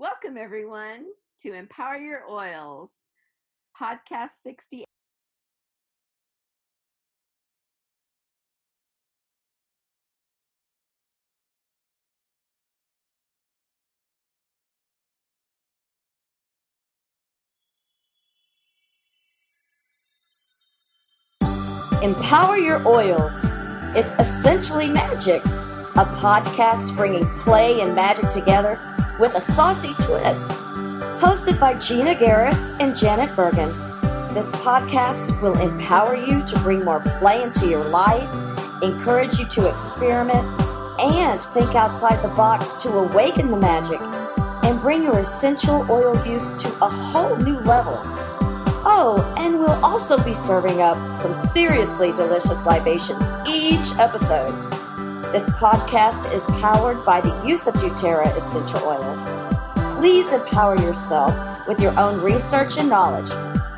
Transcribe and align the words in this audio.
Welcome, 0.00 0.38
everyone, 0.38 1.04
to 1.42 1.52
Empower 1.52 1.96
Your 1.98 2.22
Oils, 2.26 2.88
podcast 3.78 4.30
60. 4.42 4.86
Empower 22.02 22.56
Your 22.56 22.88
Oils. 22.88 23.34
It's 23.94 24.14
essentially 24.18 24.88
magic, 24.88 25.44
a 25.44 26.06
podcast 26.16 26.96
bringing 26.96 27.28
play 27.40 27.82
and 27.82 27.94
magic 27.94 28.30
together 28.30 28.80
with 29.20 29.34
a 29.34 29.40
saucy 29.40 29.92
twist. 30.04 30.48
Hosted 31.20 31.60
by 31.60 31.74
Gina 31.74 32.14
Garris 32.14 32.74
and 32.80 32.96
Janet 32.96 33.36
Bergen, 33.36 33.68
this 34.32 34.50
podcast 34.52 35.38
will 35.42 35.58
empower 35.60 36.16
you 36.16 36.42
to 36.46 36.58
bring 36.60 36.82
more 36.82 37.00
play 37.18 37.42
into 37.42 37.68
your 37.68 37.84
life, 37.90 38.28
encourage 38.82 39.38
you 39.38 39.44
to 39.48 39.68
experiment, 39.68 40.46
and 40.98 41.42
think 41.42 41.74
outside 41.74 42.22
the 42.22 42.34
box 42.34 42.74
to 42.82 42.88
awaken 42.96 43.50
the 43.50 43.56
magic 43.58 44.00
and 44.64 44.80
bring 44.80 45.02
your 45.02 45.18
essential 45.18 45.86
oil 45.90 46.16
use 46.26 46.50
to 46.62 46.68
a 46.82 46.88
whole 46.88 47.36
new 47.36 47.58
level. 47.58 48.00
Oh, 48.82 49.34
and 49.36 49.58
we'll 49.58 49.84
also 49.84 50.16
be 50.24 50.32
serving 50.32 50.80
up 50.80 50.96
some 51.12 51.34
seriously 51.52 52.12
delicious 52.12 52.64
libations 52.64 53.22
each 53.46 53.98
episode. 53.98 54.79
This 55.32 55.48
podcast 55.50 56.32
is 56.34 56.42
powered 56.60 57.04
by 57.04 57.20
the 57.20 57.32
use 57.46 57.68
of 57.68 57.74
doTERRA 57.74 58.36
essential 58.36 58.80
oils. 58.84 59.20
Please 59.96 60.32
empower 60.32 60.74
yourself 60.80 61.32
with 61.68 61.78
your 61.78 61.96
own 62.00 62.20
research 62.20 62.76
and 62.78 62.88
knowledge. 62.88 63.30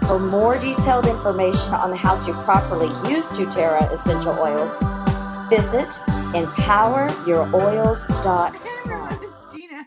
For 0.07 0.19
more 0.19 0.59
detailed 0.59 1.05
information 1.07 1.75
on 1.75 1.95
how 1.95 2.19
to 2.21 2.33
properly 2.45 2.89
use 3.11 3.27
doTERRA 3.27 3.93
essential 3.93 4.33
oils, 4.39 4.71
visit 5.51 5.89
empoweryouroils.com. 6.33 8.55
Hey 8.55 8.71
everyone, 8.79 9.13
it's 9.13 9.53
Gina. 9.53 9.87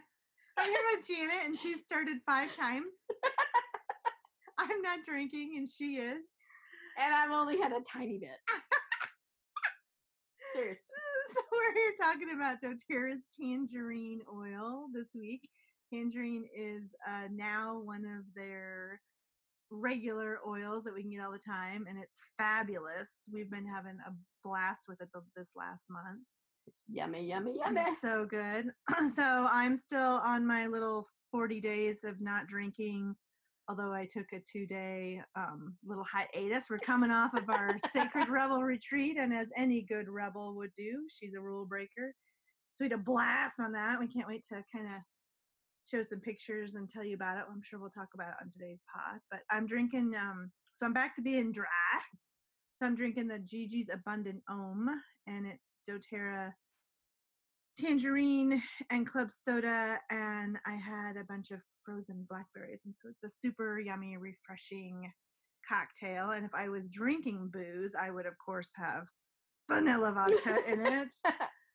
I'm 0.58 0.70
here 0.70 0.80
with 0.96 1.08
Gina, 1.08 1.34
and 1.46 1.58
she's 1.58 1.82
started 1.84 2.18
five 2.28 2.56
times. 2.56 2.86
I'm 4.60 4.84
not 4.84 5.00
drinking, 5.04 5.56
and 5.58 5.68
she 5.68 5.96
is. 5.96 6.22
And 7.04 7.12
I've 7.12 7.32
only 7.32 7.58
had 7.60 7.72
a 7.72 7.82
tiny 7.92 8.20
bit. 8.20 8.38
Seriously. 10.54 10.85
We're 11.56 11.74
here 11.74 11.94
talking 12.02 12.36
about 12.36 12.62
doTERRA's 12.62 13.24
tangerine 13.40 14.20
oil 14.34 14.88
this 14.94 15.08
week. 15.16 15.48
Tangerine 15.94 16.46
is 16.56 16.84
uh, 17.08 17.28
now 17.32 17.80
one 17.82 18.04
of 18.04 18.26
their 18.36 19.00
regular 19.72 20.40
oils 20.46 20.84
that 20.84 20.94
we 20.94 21.02
can 21.02 21.12
get 21.12 21.22
all 21.22 21.32
the 21.32 21.40
time, 21.40 21.86
and 21.88 21.98
it's 21.98 22.18
fabulous. 22.38 23.10
We've 23.32 23.50
been 23.50 23.66
having 23.66 23.98
a 24.06 24.12
blast 24.44 24.82
with 24.90 25.00
it 25.02 25.08
th- 25.14 25.24
this 25.36 25.50
last 25.56 25.86
month. 25.90 26.24
It's 26.68 26.78
yummy, 26.90 27.26
yummy, 27.26 27.58
yummy. 27.58 27.82
It's 27.82 28.02
so 28.02 28.26
good. 28.26 28.72
so 29.16 29.48
I'm 29.50 29.78
still 29.78 30.20
on 30.26 30.46
my 30.46 30.68
little 30.68 31.08
40 31.32 31.62
days 31.62 32.04
of 32.04 32.20
not 32.20 32.48
drinking. 32.48 33.16
Although 33.68 33.94
I 33.94 34.06
took 34.06 34.28
a 34.32 34.40
two 34.40 34.68
day 34.68 35.22
um, 35.36 35.76
little 35.84 36.06
hiatus, 36.06 36.70
we're 36.70 36.78
coming 36.78 37.10
off 37.10 37.34
of 37.34 37.50
our 37.50 37.76
sacred 37.94 38.30
rebel 38.30 38.62
retreat, 38.62 39.18
and 39.18 39.34
as 39.34 39.48
any 39.58 39.82
good 39.82 40.08
rebel 40.08 40.56
would 40.56 40.72
do, 40.78 41.08
she's 41.10 41.34
a 41.34 41.42
rule 41.42 41.66
breaker. 41.66 42.14
So 42.74 42.84
we 42.84 42.90
had 42.90 43.00
a 43.00 43.04
blast 43.04 43.60
on 43.60 43.72
that. 43.72 44.00
We 44.00 44.08
can't 44.08 44.28
wait 44.28 44.44
to 44.50 44.64
kind 44.72 44.88
of 44.88 45.02
show 45.90 46.04
some 46.04 46.20
pictures 46.20 46.76
and 46.76 46.90
tell 46.90 47.04
you 47.04 47.16
about 47.16 47.38
it. 47.38 47.44
I'm 47.50 47.62
sure 47.64 47.80
we'll 47.80 47.90
talk 47.90 48.10
about 48.14 48.30
it 48.30 48.36
on 48.42 48.50
today's 48.50 48.82
pod. 48.94 49.20
But 49.32 49.40
I'm 49.50 49.66
drinking, 49.66 50.14
um, 50.20 50.52
so 50.74 50.86
I'm 50.86 50.94
back 50.94 51.16
to 51.16 51.22
being 51.22 51.52
dry. 51.52 51.66
So 52.78 52.86
I'm 52.86 52.96
drinking 52.96 53.30
the 53.30 53.40
Gigi's 53.40 53.90
Abundant 53.92 54.42
Ohm, 54.50 54.90
and 55.28 55.46
it's 55.46 55.80
doTERRA 55.90 56.52
tangerine 57.78 58.62
and 58.90 59.08
club 59.08 59.30
soda 59.32 59.98
and 60.10 60.58
i 60.66 60.74
had 60.74 61.18
a 61.18 61.24
bunch 61.26 61.52
of 61.52 61.60
frozen 61.84 62.26
blackberries 62.30 62.82
and 62.86 62.94
so 63.02 63.10
it's 63.10 63.24
a 63.24 63.38
super 63.38 63.80
yummy 63.80 64.18
refreshing 64.18 65.12
cocktail 65.68 66.32
and 66.32 66.46
if 66.46 66.54
i 66.54 66.70
was 66.70 66.90
drinking 66.90 67.50
booze 67.52 67.96
i 68.00 68.10
would 68.10 68.26
of 68.26 68.34
course 68.44 68.70
have 68.76 69.06
vanilla 69.70 70.12
vodka 70.16 70.58
in 70.72 70.86
it 70.86 71.10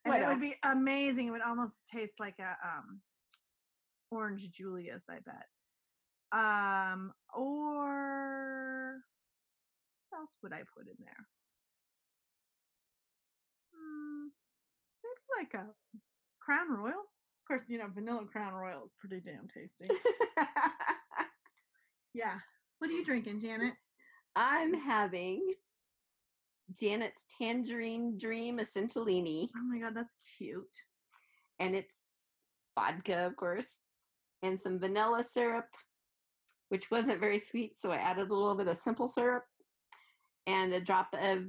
and 0.05 0.15
it 0.15 0.27
would 0.27 0.41
be 0.41 0.57
amazing. 0.65 1.27
It 1.27 1.31
would 1.31 1.43
almost 1.43 1.77
taste 1.93 2.15
like 2.19 2.37
a 2.39 2.57
um 2.67 3.01
orange 4.11 4.51
julius 4.51 5.05
i 5.09 5.19
bet. 5.25 5.47
Um 6.33 7.13
or 7.35 8.97
what 10.09 10.19
else 10.19 10.37
would 10.43 10.53
i 10.53 10.63
put 10.75 10.87
in 10.87 10.97
there? 10.99 11.27
Hmm, 13.75 14.29
like 15.39 15.55
a 15.55 15.67
crown 16.41 16.71
royal? 16.71 16.91
Of 16.91 17.47
course 17.49 17.63
you 17.69 17.79
know 17.79 17.87
vanilla 17.93 18.25
crown 18.31 18.55
royal 18.55 18.85
is 18.85 18.95
pretty 19.01 19.21
damn 19.21 19.49
tasty. 19.49 19.89
Yeah. 22.15 22.39
What 22.79 22.91
are 22.91 22.95
you 22.95 23.05
drinking 23.05 23.41
janet? 23.41 23.75
I'm 24.35 24.75
having 24.75 25.55
Janet's 26.81 27.25
Tangerine 27.41 28.17
Dream 28.19 28.59
Essentialini, 28.59 29.49
oh 29.57 29.63
my 29.71 29.79
god 29.79 29.95
that's 29.95 30.17
cute. 30.39 30.65
And 31.59 31.75
it's 31.75 31.95
vodka, 32.75 33.27
of 33.27 33.37
course, 33.37 33.71
and 34.43 34.59
some 34.59 34.79
vanilla 34.79 35.25
syrup, 35.31 35.67
which 36.69 36.91
wasn't 36.91 37.21
very 37.21 37.39
sweet, 37.39 37.77
so 37.77 37.91
I 37.91 37.97
added 37.97 38.31
a 38.31 38.35
little 38.35 38.57
bit 38.57 38.69
of 38.69 38.79
simple 38.79 39.09
syrup 39.09 39.45
and 40.47 40.73
a 40.73 40.81
drop 40.81 41.09
of 41.13 41.45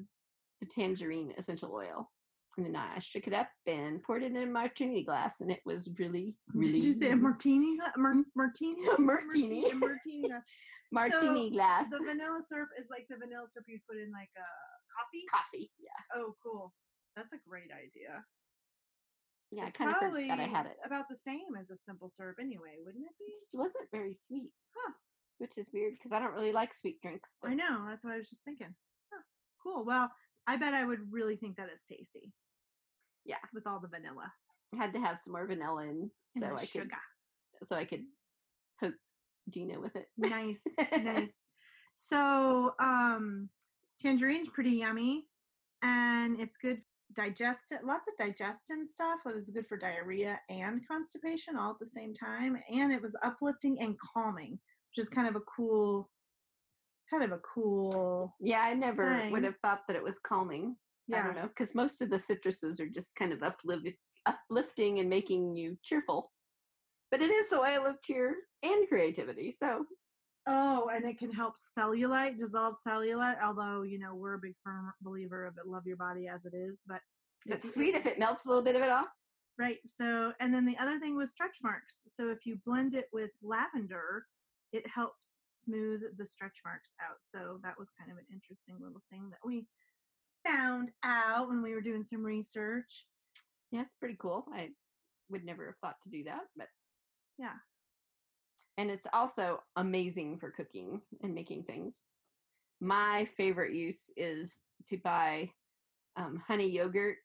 the 0.60 0.66
tangerine 0.68 1.34
essential 1.38 1.74
oil. 1.74 2.11
And 2.58 2.66
then 2.66 2.76
I 2.76 3.00
shook 3.00 3.28
it 3.28 3.34
up 3.34 3.48
and 3.66 4.04
poured 4.04 4.24
it 4.24 4.32
in 4.32 4.38
a 4.38 4.46
martini 4.46 5.04
glass, 5.04 5.36
and 5.40 5.50
it 5.50 5.62
was 5.66 5.90
really, 5.98 6.36
really 6.54 6.74
did 6.74 6.84
you 6.84 6.94
say 6.94 7.12
a 7.12 7.16
martini 7.16 7.78
mar- 7.98 8.14
mm-hmm. 8.14 8.22
martini 8.36 8.86
A 8.98 9.00
martini. 9.02 9.72
a 9.72 9.76
martini 9.76 10.28
glass. 10.28 10.44
martini 10.92 11.50
So, 11.50 11.54
glass. 11.56 11.90
the 11.90 12.00
vanilla 12.00 12.42
syrup 12.46 12.70
is 12.78 12.88
like 12.90 13.08
the 13.10 13.16
vanilla 13.18 13.48
syrup 13.48 13.66
you 13.70 13.80
put 13.88 13.98
in 13.98 14.12
like 14.12 14.30
a 14.36 14.48
coffee 14.92 15.24
coffee. 15.32 15.72
Yeah, 15.80 16.20
oh 16.20 16.36
cool 16.44 16.74
that's 17.16 17.32
a 17.34 17.40
great 17.48 17.72
idea 17.72 18.24
yeah. 19.52 19.68
It's 19.68 19.76
I 19.80 19.84
kind 19.84 19.92
of 19.92 20.12
forgot 20.12 20.40
I 20.40 20.44
had 20.48 20.66
it. 20.66 20.78
about 20.86 21.10
the 21.10 21.16
same 21.16 21.56
as 21.60 21.70
a 21.72 21.76
simple 21.78 22.08
syrup 22.10 22.38
anyway 22.40 22.80
wouldn't 22.86 23.04
it 23.04 23.12
It 23.20 23.28
be 23.28 23.34
just 23.40 23.56
wasn't 23.58 23.92
very 23.92 24.16
sweet. 24.16 24.52
Huh. 24.76 24.94
Which 25.40 25.58
is 25.58 25.70
weird 25.74 25.94
because 25.96 26.12
I 26.12 26.20
don't 26.20 26.34
really 26.34 26.54
like 26.54 26.74
sweet 26.74 27.02
drinks. 27.02 27.30
I 27.44 27.54
know. 27.56 27.86
That's 27.90 28.04
what 28.04 28.14
I 28.14 28.18
was 28.18 28.30
just 28.30 28.46
thinking. 28.46 28.74
Huh, 29.12 29.22
cool. 29.62 29.84
Well, 29.86 30.10
I 30.48 30.58
bet 30.58 30.74
I 30.74 30.86
would 30.86 31.12
really 31.12 31.36
think 31.36 31.58
that 31.58 31.70
it's 31.74 31.86
tasty. 31.86 32.34
Yeah. 33.26 33.38
With 33.54 33.68
all 33.68 33.80
the 33.80 33.88
vanilla 33.88 34.32
I 34.74 34.78
had 34.78 34.94
to 34.94 35.00
have 35.00 35.20
some 35.20 35.34
more 35.34 35.46
vanilla 35.46 35.84
in 35.84 36.10
and 36.36 36.44
so 36.44 36.56
I 36.56 36.60
could 36.60 36.70
sugar. 36.70 36.98
so 37.68 37.76
I 37.76 37.86
could 37.86 38.04
poke 38.80 38.94
Gina 39.50 39.80
with 39.80 39.96
it. 39.96 40.08
Nice, 40.18 40.62
nice. 41.04 41.46
So, 41.94 42.74
um, 42.80 43.50
tangerine's 44.02 44.50
pretty 44.50 44.72
yummy, 44.72 45.26
and 45.84 46.40
it's 46.40 46.58
good 46.58 46.82
digest 47.14 47.74
lots 47.84 48.08
of 48.08 48.16
digestion 48.18 48.88
stuff. 48.88 49.20
It 49.26 49.36
was 49.36 49.50
good 49.50 49.68
for 49.68 49.78
diarrhea 49.78 50.40
and 50.50 50.88
constipation 50.88 51.58
all 51.58 51.72
at 51.72 51.80
the 51.80 51.86
same 51.86 52.14
time, 52.14 52.58
and 52.72 52.92
it 52.94 53.02
was 53.02 53.16
uplifting 53.24 53.80
and 53.82 53.98
calming, 54.00 54.52
which 54.52 55.04
is 55.04 55.10
kind 55.10 55.28
of 55.28 55.36
a 55.36 55.42
cool. 55.42 56.10
Kind 57.12 57.24
of 57.24 57.32
a 57.34 57.40
cool. 57.40 58.34
Yeah, 58.40 58.62
I 58.62 58.74
never 58.74 59.28
would 59.32 59.44
have 59.44 59.58
thought 59.58 59.82
that 59.88 59.98
it 59.98 60.04
was 60.04 60.18
calming. 60.20 60.78
Yeah. 61.08 61.20
I 61.20 61.24
don't 61.24 61.36
know 61.36 61.48
because 61.50 61.76
most 61.76 62.02
of 62.02 62.10
the 62.10 62.16
citruses 62.18 62.80
are 62.80 62.88
just 62.88 63.14
kind 63.16 63.34
of 63.34 63.44
uplift, 63.44 63.90
uplifting 64.26 65.00
and 65.00 65.10
making 65.10 65.56
you 65.56 65.78
cheerful. 65.84 66.32
But 67.10 67.22
it 67.22 67.30
is 67.30 67.50
the 67.50 67.60
oil 67.60 67.86
of 67.86 68.02
cheer 68.02 68.36
and 68.64 68.88
creativity. 68.88 69.54
So 69.60 69.86
Oh, 70.48 70.90
and 70.92 71.06
it 71.06 71.20
can 71.20 71.32
help 71.32 71.56
cellulite, 71.78 72.38
dissolve 72.38 72.76
cellulite. 72.88 73.44
Although 73.44 73.82
you 73.84 74.00
know 74.00 74.16
we're 74.16 74.36
a 74.36 74.40
big 74.40 74.56
firm 74.64 74.92
believer 75.02 75.46
of 75.46 75.56
it, 75.58 75.68
love 75.68 75.86
your 75.86 75.98
body 75.98 76.28
as 76.30 76.46
it 76.46 76.54
is. 76.56 76.82
But 76.88 77.02
but 77.46 77.64
it- 77.66 77.74
sweet 77.74 77.94
if 77.96 78.06
it 78.06 78.20
melts 78.20 78.46
a 78.46 78.48
little 78.48 78.64
bit 78.64 78.76
of 78.78 78.82
it 78.82 78.90
off. 78.90 79.08
right. 79.60 79.80
So, 79.86 80.32
and 80.40 80.54
then 80.54 80.66
the 80.66 80.78
other 80.78 80.98
thing 80.98 81.16
was 81.18 81.32
stretch 81.32 81.58
marks. 81.62 82.04
So 82.08 82.30
if 82.30 82.46
you 82.46 82.58
blend 82.66 82.94
it 82.94 83.10
with 83.12 83.32
lavender, 83.44 84.26
it 84.72 84.88
helps 84.88 85.51
smooth 85.64 86.02
the 86.18 86.26
stretch 86.26 86.60
marks 86.66 86.92
out. 87.02 87.18
So 87.22 87.60
that 87.64 87.78
was 87.78 87.90
kind 87.98 88.12
of 88.12 88.18
an 88.18 88.26
interesting 88.32 88.76
little 88.80 89.02
thing 89.12 89.30
that 89.30 89.40
we 89.46 89.68
found 90.46 90.90
out 91.04 91.50
when 91.50 91.62
we 91.62 91.74
were 91.74 91.82
doing 91.82 92.04
some 92.04 92.24
research. 92.24 93.06
Yeah, 93.72 93.82
it's 93.82 93.96
pretty 93.96 94.18
cool. 94.20 94.46
I 94.54 94.70
would 95.30 95.46
never 95.46 95.66
have 95.68 95.78
thought 95.78 96.02
to 96.04 96.10
do 96.10 96.24
that, 96.26 96.42
but 96.58 96.68
Yeah. 97.38 97.54
And 98.78 98.90
it's 98.90 99.08
also 99.14 99.62
amazing 99.76 100.40
for 100.40 100.50
cooking 100.50 101.02
and 101.22 101.36
making 101.36 101.64
things. 101.64 102.06
My 102.80 103.26
favorite 103.38 103.74
use 103.74 104.10
is 104.18 104.50
to 104.90 104.98
buy 104.98 105.52
um, 106.16 106.42
honey 106.48 106.68
yogurt 106.68 107.18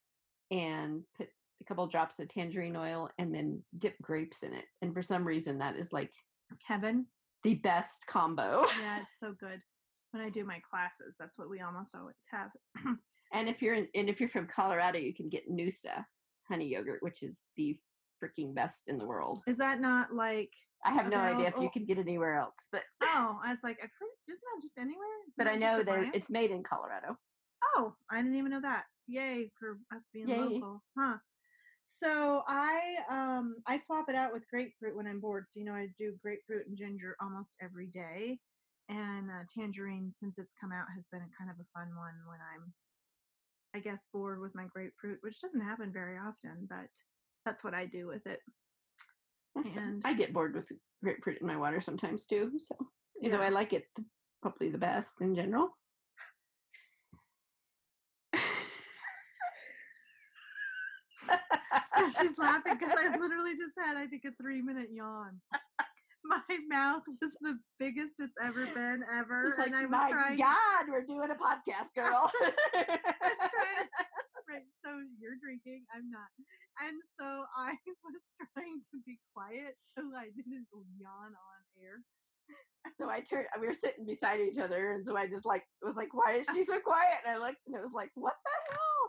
and 0.50 1.02
put 1.16 1.28
a 1.60 1.64
couple 1.64 1.86
drops 1.86 2.18
of 2.18 2.28
tangerine 2.28 2.76
oil 2.76 3.08
and 3.18 3.34
then 3.34 3.62
dip 3.78 3.96
grapes 4.02 4.42
in 4.42 4.52
it. 4.52 4.64
And 4.82 4.92
for 4.92 5.02
some 5.02 5.24
reason, 5.26 5.58
that 5.58 5.76
is 5.76 5.92
like 5.92 6.12
Heaven. 6.64 7.06
The 7.46 7.54
best 7.54 8.04
combo. 8.08 8.66
Yeah, 8.82 9.02
it's 9.02 9.20
so 9.20 9.32
good. 9.38 9.60
When 10.10 10.22
I 10.22 10.31
do 10.31 10.44
my 10.44 10.60
classes, 10.69 11.14
that's 11.19 11.38
what 11.38 11.48
we 11.48 11.60
almost 11.60 11.94
always 11.94 12.16
have. 12.31 12.50
And 13.32 13.48
if 13.48 13.60
you're 13.60 13.75
in, 13.75 13.88
and 13.96 14.08
if 14.08 14.20
you're 14.20 14.28
from 14.28 14.46
Colorado, 14.46 15.00
you 15.00 15.12
can 15.12 15.28
get 15.28 15.50
Noosa 15.50 16.04
honey 16.48 16.69
yogurt, 16.69 17.02
which 17.02 17.25
is 17.25 17.40
the 17.56 17.76
freaking 18.22 18.54
best 18.54 18.87
in 18.87 18.98
the 18.98 19.04
world. 19.04 19.40
Is 19.48 19.58
that 19.58 19.81
not 19.81 20.14
like? 20.14 20.50
I 20.84 20.93
have 20.93 21.08
no 21.10 21.19
idea 21.19 21.48
if 21.48 21.60
you 21.60 21.69
can 21.69 21.84
get 21.84 21.98
anywhere 21.98 22.37
else, 22.37 22.54
but 22.70 22.84
Oh, 23.02 23.40
I 23.44 23.50
was 23.50 23.58
like, 23.64 23.78
isn't 23.78 23.90
that 24.28 24.62
just 24.62 24.78
anywhere? 24.78 25.08
Isn't 25.26 25.37
but 25.37 25.49
I 25.49 25.56
know 25.56 25.82
that 25.82 26.14
it's 26.14 26.31
made 26.31 26.52
in 26.52 26.62
Colorado. 26.62 27.16
Oh, 27.75 27.94
I 28.10 28.19
didn't 28.19 28.37
even 28.37 28.52
know 28.52 28.60
that. 28.60 28.84
Yay 29.08 29.50
for 29.58 29.78
us 29.92 30.02
being 30.12 30.28
Yay. 30.28 30.38
local, 30.38 30.84
huh? 30.96 31.16
So 31.88 32.42
I 32.48 32.96
um 33.08 33.56
I 33.66 33.78
swap 33.78 34.08
it 34.08 34.16
out 34.16 34.32
with 34.32 34.48
grapefruit 34.50 34.96
when 34.96 35.06
I'm 35.06 35.20
bored. 35.20 35.46
So 35.48 35.60
you 35.60 35.66
know 35.66 35.72
I 35.72 35.88
do 35.96 36.14
grapefruit 36.20 36.66
and 36.66 36.76
ginger 36.76 37.16
almost 37.20 37.56
every 37.62 37.86
day, 37.86 38.40
and 38.88 39.30
uh, 39.30 39.44
tangerine 39.56 40.12
since 40.14 40.36
it's 40.38 40.52
come 40.60 40.72
out 40.72 40.86
has 40.94 41.06
been 41.10 41.22
a 41.22 41.36
kind 41.38 41.48
of 41.50 41.56
a 41.60 41.64
fun 41.78 41.94
one 41.96 42.14
when 42.28 42.38
I'm, 42.54 42.72
I 43.74 43.78
guess, 43.80 44.08
bored 44.12 44.40
with 44.40 44.54
my 44.54 44.66
grapefruit, 44.66 45.18
which 45.22 45.40
doesn't 45.40 45.60
happen 45.60 45.92
very 45.92 46.18
often, 46.18 46.66
but 46.68 46.88
that's 47.44 47.62
what 47.62 47.72
I 47.74 47.86
do 47.86 48.08
with 48.08 48.26
it. 48.26 48.40
That's. 49.54 49.76
And- 49.76 50.02
I 50.04 50.12
get 50.12 50.32
bored 50.32 50.54
with 50.54 50.70
grapefruit 51.02 51.38
in 51.40 51.46
my 51.46 51.56
water 51.56 51.80
sometimes 51.80 52.26
too. 52.26 52.58
So 52.58 52.74
either 53.22 53.34
Yeah. 53.36 53.40
way, 53.40 53.46
I 53.46 53.50
like 53.50 53.72
it 53.72 53.84
probably 54.42 54.70
the 54.70 54.78
best 54.78 55.20
in 55.20 55.34
general. 55.36 55.70
So 61.88 61.94
she's 62.14 62.38
laughing 62.38 62.76
because 62.78 62.94
I 62.96 63.16
literally 63.16 63.52
just 63.56 63.74
had, 63.78 63.96
I 63.96 64.06
think, 64.06 64.22
a 64.26 64.32
three 64.40 64.62
minute 64.62 64.88
yawn. 64.92 65.40
My 66.26 66.42
mouth 66.68 67.02
was 67.22 67.30
the 67.40 67.54
biggest 67.78 68.14
it's 68.18 68.34
ever 68.42 68.66
been 68.66 69.04
ever, 69.06 69.54
like, 69.58 69.68
and 69.68 69.76
I 69.76 69.82
was 69.82 69.90
my 69.94 70.10
trying. 70.10 70.38
God, 70.38 70.90
we're 70.90 71.06
doing 71.06 71.30
a 71.30 71.38
podcast, 71.38 71.94
girl. 71.96 72.30
Right, 74.46 74.62
so 74.78 74.90
you're 75.18 75.34
drinking, 75.42 75.82
I'm 75.90 76.06
not, 76.10 76.30
and 76.78 76.94
so 77.18 77.26
I 77.58 77.74
was 78.06 78.22
trying 78.54 78.78
to 78.94 78.96
be 79.02 79.18
quiet 79.34 79.74
so 79.98 80.06
I 80.14 80.30
didn't 80.38 80.66
yawn 81.02 81.34
on 81.34 81.58
air. 81.82 81.98
so 82.94 83.10
I 83.10 83.26
turned. 83.26 83.50
We 83.60 83.66
were 83.66 83.74
sitting 83.74 84.06
beside 84.06 84.38
each 84.38 84.58
other, 84.58 84.94
and 84.94 85.04
so 85.04 85.16
I 85.16 85.26
just 85.26 85.46
like 85.46 85.62
was 85.82 85.96
like, 85.96 86.14
"Why 86.14 86.38
is 86.38 86.46
she 86.54 86.62
so 86.64 86.78
quiet?" 86.78 87.26
And 87.26 87.34
I 87.34 87.42
looked, 87.42 87.66
and 87.66 87.74
it 87.74 87.82
was 87.82 87.90
like, 87.92 88.10
"What 88.14 88.34
the 88.38 88.54
hell?" 88.70 89.02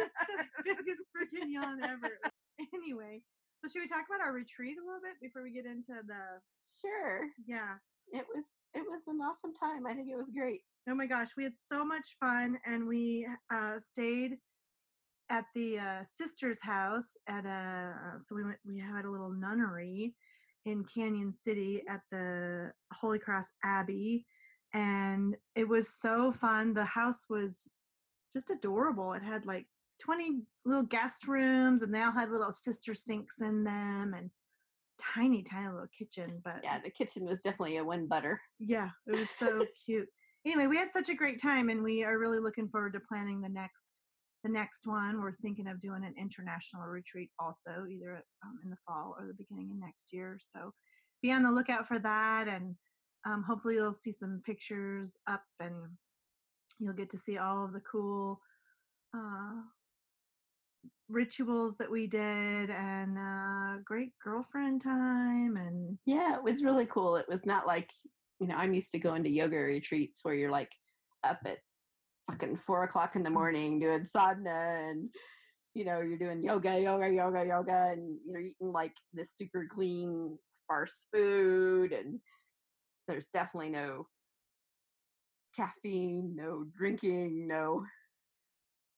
It's 0.00 0.50
the 0.56 0.74
biggest 0.74 1.02
freaking 1.14 1.50
yawn 1.52 1.82
ever. 1.82 2.18
Anyway, 2.74 3.22
so 3.62 3.68
should 3.68 3.80
we 3.80 3.88
talk 3.88 4.04
about 4.08 4.24
our 4.24 4.32
retreat 4.32 4.76
a 4.76 4.84
little 4.84 5.00
bit 5.02 5.20
before 5.20 5.42
we 5.42 5.50
get 5.52 5.66
into 5.66 6.00
the? 6.06 6.40
Sure, 6.80 7.26
Yeah. 7.46 7.74
it 8.12 8.24
was 8.34 8.44
it 8.74 8.82
was 8.88 9.02
an 9.08 9.18
awesome 9.20 9.52
time. 9.54 9.86
I 9.86 9.94
think 9.94 10.08
it 10.10 10.16
was 10.16 10.30
great. 10.32 10.60
Oh 10.88 10.94
my 10.94 11.06
gosh, 11.06 11.30
we 11.36 11.44
had 11.44 11.54
so 11.58 11.84
much 11.84 12.16
fun, 12.20 12.58
and 12.64 12.86
we 12.86 13.26
uh, 13.52 13.78
stayed 13.80 14.36
at 15.28 15.44
the 15.54 15.78
uh, 15.78 16.02
sister's 16.04 16.60
house 16.60 17.16
at 17.28 17.44
a. 17.46 17.94
So 18.20 18.34
we 18.36 18.44
went. 18.44 18.58
We 18.64 18.78
had 18.78 19.04
a 19.04 19.10
little 19.10 19.30
nunnery 19.30 20.14
in 20.66 20.84
Cañon 20.84 21.34
City 21.34 21.82
at 21.88 22.02
the 22.12 22.72
Holy 22.92 23.18
Cross 23.18 23.46
Abbey, 23.64 24.26
and 24.74 25.36
it 25.56 25.66
was 25.68 25.88
so 25.88 26.30
fun. 26.32 26.74
The 26.74 26.84
house 26.84 27.24
was 27.28 27.72
just 28.32 28.50
adorable. 28.50 29.12
It 29.14 29.22
had 29.22 29.46
like 29.46 29.66
twenty 30.00 30.42
little 30.64 30.82
guest 30.82 31.28
rooms, 31.28 31.82
and 31.82 31.94
they 31.94 32.02
all 32.02 32.12
had 32.12 32.30
little 32.30 32.52
sister 32.52 32.94
sinks 32.94 33.40
in 33.40 33.64
them, 33.64 34.14
and 34.16 34.30
tiny, 35.00 35.42
tiny 35.42 35.68
little 35.68 35.88
kitchen. 35.96 36.40
But 36.44 36.60
Yeah, 36.62 36.78
the 36.82 36.90
kitchen 36.90 37.24
was 37.24 37.40
definitely 37.40 37.78
a 37.78 37.84
win 37.84 38.06
butter. 38.06 38.40
yeah, 38.58 38.90
it 39.06 39.16
was 39.16 39.30
so 39.30 39.64
cute. 39.86 40.08
Anyway, 40.46 40.66
we 40.66 40.76
had 40.76 40.90
such 40.90 41.08
a 41.08 41.14
great 41.14 41.40
time, 41.40 41.68
and 41.68 41.82
we 41.82 42.02
are 42.02 42.18
really 42.18 42.38
looking 42.38 42.68
forward 42.68 42.94
to 42.94 43.00
planning 43.00 43.40
the 43.40 43.48
next 43.48 44.00
the 44.42 44.50
next 44.50 44.86
one. 44.86 45.20
We're 45.20 45.32
thinking 45.32 45.66
of 45.68 45.80
doing 45.80 46.02
an 46.02 46.14
international 46.18 46.84
retreat 46.86 47.30
also, 47.38 47.84
either 47.90 48.24
um, 48.44 48.58
in 48.64 48.70
the 48.70 48.76
fall 48.86 49.14
or 49.18 49.26
the 49.26 49.34
beginning 49.34 49.70
of 49.70 49.78
next 49.78 50.12
year. 50.12 50.38
So 50.54 50.72
be 51.20 51.30
on 51.30 51.42
the 51.42 51.50
lookout 51.50 51.86
for 51.86 51.98
that, 51.98 52.48
and 52.48 52.74
um, 53.26 53.42
hopefully 53.46 53.74
you'll 53.74 53.92
see 53.92 54.12
some 54.12 54.40
pictures 54.46 55.18
up, 55.28 55.42
and 55.60 55.74
you'll 56.78 56.94
get 56.94 57.10
to 57.10 57.18
see 57.18 57.36
all 57.36 57.64
of 57.64 57.72
the 57.74 57.80
cool 57.80 58.40
uh, 59.14 59.60
rituals 61.10 61.76
that 61.78 61.90
we 61.90 62.06
did, 62.06 62.70
and 62.70 63.18
uh, 63.18 63.80
great 63.84 64.12
girlfriend 64.22 64.82
time, 64.82 65.56
and 65.56 65.98
Yeah, 66.06 66.36
it 66.36 66.42
was 66.42 66.64
really 66.64 66.86
cool. 66.86 67.16
It 67.16 67.26
was 67.28 67.44
not 67.44 67.66
like 67.66 67.90
you 68.40 68.46
know 68.46 68.54
I'm 68.56 68.74
used 68.74 68.92
to 68.92 68.98
going 68.98 69.24
to 69.24 69.30
yoga 69.30 69.56
retreats 69.56 70.20
where 70.22 70.34
you're 70.34 70.50
like 70.50 70.72
up 71.24 71.40
at 71.44 71.58
fucking 72.30 72.56
four 72.56 72.84
o'clock 72.84 73.16
in 73.16 73.22
the 73.22 73.30
morning 73.30 73.80
doing 73.80 74.04
sadhana 74.04 74.88
and 74.88 75.08
you 75.74 75.84
know 75.84 76.00
you're 76.00 76.18
doing 76.18 76.42
yoga, 76.42 76.80
yoga, 76.80 77.10
yoga, 77.10 77.44
yoga, 77.46 77.90
and 77.92 78.18
you're 78.26 78.40
eating 78.40 78.72
like 78.72 78.94
this 79.12 79.30
super 79.36 79.66
clean, 79.70 80.38
sparse 80.56 81.06
food, 81.12 81.92
and 81.92 82.20
there's 83.08 83.28
definitely 83.34 83.70
no 83.70 84.06
caffeine, 85.56 86.34
no 86.36 86.64
drinking, 86.76 87.46
no 87.46 87.84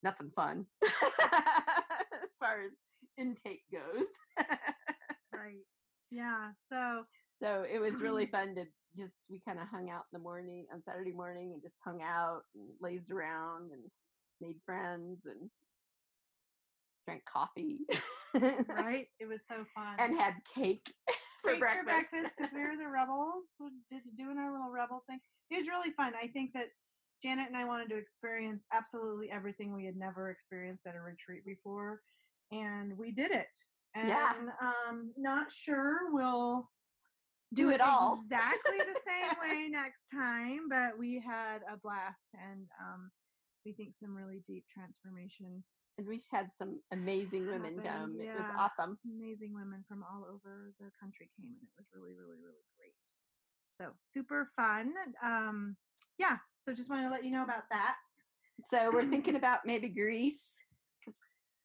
nothing 0.02 0.30
fun 0.34 0.66
as 2.32 2.36
far 2.38 2.62
as 2.64 2.72
intake 3.18 3.62
goes. 3.72 4.06
right, 5.32 5.64
yeah. 6.10 6.50
So 6.68 7.02
So 7.38 7.64
it 7.70 7.78
was 7.78 8.00
really 8.00 8.26
fun 8.32 8.54
to 8.56 8.64
just 8.96 9.14
we 9.30 9.40
kind 9.46 9.58
of 9.58 9.68
hung 9.68 9.90
out 9.90 10.04
in 10.12 10.18
the 10.18 10.22
morning 10.22 10.66
on 10.72 10.82
Saturday 10.82 11.12
morning 11.12 11.52
and 11.54 11.62
just 11.62 11.76
hung 11.84 12.00
out 12.02 12.42
and 12.54 12.64
lazed 12.80 13.10
around 13.10 13.70
and 13.72 13.82
made 14.40 14.56
friends 14.66 15.20
and 15.26 15.50
drank 17.06 17.22
coffee 17.24 17.80
right? 18.68 19.06
It 19.20 19.26
was 19.26 19.40
so 19.48 19.64
fun. 19.74 19.96
and 19.98 20.18
had 20.18 20.34
cake 20.54 20.92
for 21.42 21.52
Cake 21.52 21.60
breakfast. 21.60 22.36
because 22.36 22.52
we 22.54 22.60
were 22.60 22.76
the 22.78 22.88
rebels, 22.88 23.46
so 23.58 23.68
did 23.90 24.02
doing 24.16 24.38
our 24.38 24.50
little 24.52 24.70
rebel 24.70 25.02
thing. 25.08 25.20
It 25.50 25.56
was 25.56 25.66
really 25.66 25.90
fun. 25.96 26.12
I 26.20 26.28
think 26.28 26.52
that 26.54 26.68
Janet 27.22 27.48
and 27.48 27.56
I 27.56 27.64
wanted 27.64 27.90
to 27.90 27.96
experience 27.96 28.64
absolutely 28.72 29.30
everything 29.30 29.74
we 29.74 29.84
had 29.84 29.96
never 29.96 30.30
experienced 30.30 30.86
at 30.86 30.96
a 30.96 31.00
retreat 31.00 31.44
before, 31.44 32.00
and 32.52 32.96
we 32.96 33.10
did 33.10 33.30
it. 33.32 33.48
And 33.94 34.08
Yeah. 34.08 34.32
um, 34.60 35.12
not 35.16 35.50
sure 35.52 36.12
we'll 36.12 36.68
Do 37.54 37.70
it 37.70 37.80
all. 37.80 38.18
exactly 38.22 38.78
the 38.78 39.00
same 39.04 39.36
way 39.42 39.68
next 39.68 40.04
time, 40.12 40.68
but 40.68 40.98
we 40.98 41.18
had 41.20 41.58
a 41.70 41.76
blast, 41.76 42.34
and 42.34 42.66
um, 42.80 43.10
we 43.64 43.72
think 43.72 43.94
some 43.94 44.14
really 44.14 44.42
deep 44.46 44.64
transformation 44.72 45.62
and 45.98 46.06
we 46.06 46.22
had 46.30 46.48
some 46.56 46.80
amazing 46.92 47.46
women 47.46 47.76
Happened, 47.76 47.84
come. 47.84 48.16
It 48.20 48.34
was 48.34 48.46
awesome. 48.58 48.98
amazing 49.04 49.54
women 49.54 49.84
from 49.88 50.02
all 50.02 50.24
over 50.24 50.72
the 50.80 50.90
country 50.98 51.30
came 51.36 51.46
and 51.46 51.62
it 51.62 51.68
was 51.76 51.86
really 51.94 52.14
really 52.14 52.38
really 52.42 52.64
great 52.78 52.94
so 53.78 53.92
super 53.98 54.50
fun 54.56 54.92
um 55.22 55.76
yeah 56.18 56.36
so 56.58 56.72
just 56.72 56.90
wanted 56.90 57.04
to 57.04 57.10
let 57.10 57.24
you 57.24 57.30
know 57.30 57.44
about 57.44 57.64
that 57.70 57.96
So 58.70 58.90
we're 58.92 59.04
thinking 59.04 59.36
about 59.42 59.60
maybe 59.66 59.88
Greece 59.88 60.54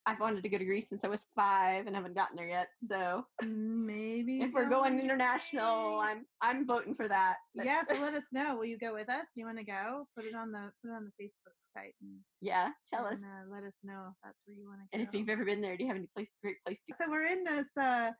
I've 0.08 0.22
wanted 0.22 0.42
to 0.42 0.50
go 0.50 0.58
to 0.58 0.64
Greece 0.64 0.88
since 0.88 1.04
I 1.04 1.10
was 1.10 1.28
five 1.36 1.86
and 1.86 1.94
haven't 1.94 2.16
gotten 2.16 2.38
there 2.38 2.48
yet. 2.48 2.70
So 2.88 3.26
maybe 3.44 4.40
if 4.40 4.54
we're 4.54 4.70
going 4.70 5.00
international, 5.02 6.00
I'm 6.00 6.26
I'm 6.42 6.66
voting 6.66 6.96
for 6.96 7.08
that. 7.10 7.36
But- 7.56 7.66
yeah 7.66 7.82
so 7.88 7.96
let 7.96 8.14
us 8.20 8.24
know 8.32 8.56
will 8.56 8.66
you 8.66 8.78
go 8.80 8.94
with 8.94 9.10
us 9.10 9.26
do 9.36 9.42
you 9.42 9.46
want 9.46 9.58
to 9.58 9.66
go 9.66 10.08
put 10.16 10.24
it 10.26 10.34
on 10.34 10.52
the 10.52 10.72
put 10.82 10.92
it 10.92 10.96
on 10.96 11.04
the 11.10 11.24
facebook 11.24 11.58
site 11.74 11.94
and, 12.02 12.16
yeah, 12.42 12.70
tell 12.94 13.06
us. 13.06 13.20
uh, 13.22 13.44
let 13.54 13.64
us 13.64 13.76
know 13.84 14.06
if 14.10 14.16
that's 14.24 14.40
where 14.46 14.56
you 14.56 14.66
want 14.68 14.80
to 14.80 14.86
go 14.86 14.90
And 14.94 15.02
if 15.06 15.14
you've 15.14 15.30
ever 15.30 15.44
been 15.44 15.60
there, 15.62 15.76
do 15.76 15.84
you 15.84 15.90
have 15.90 15.98
any 15.98 16.10
place 16.16 16.30
great 16.42 16.58
place 16.66 16.80
to 16.90 16.96
so 16.98 17.10
we're 17.10 17.28
in 17.28 17.44
this 17.44 17.68
uh 17.80 18.12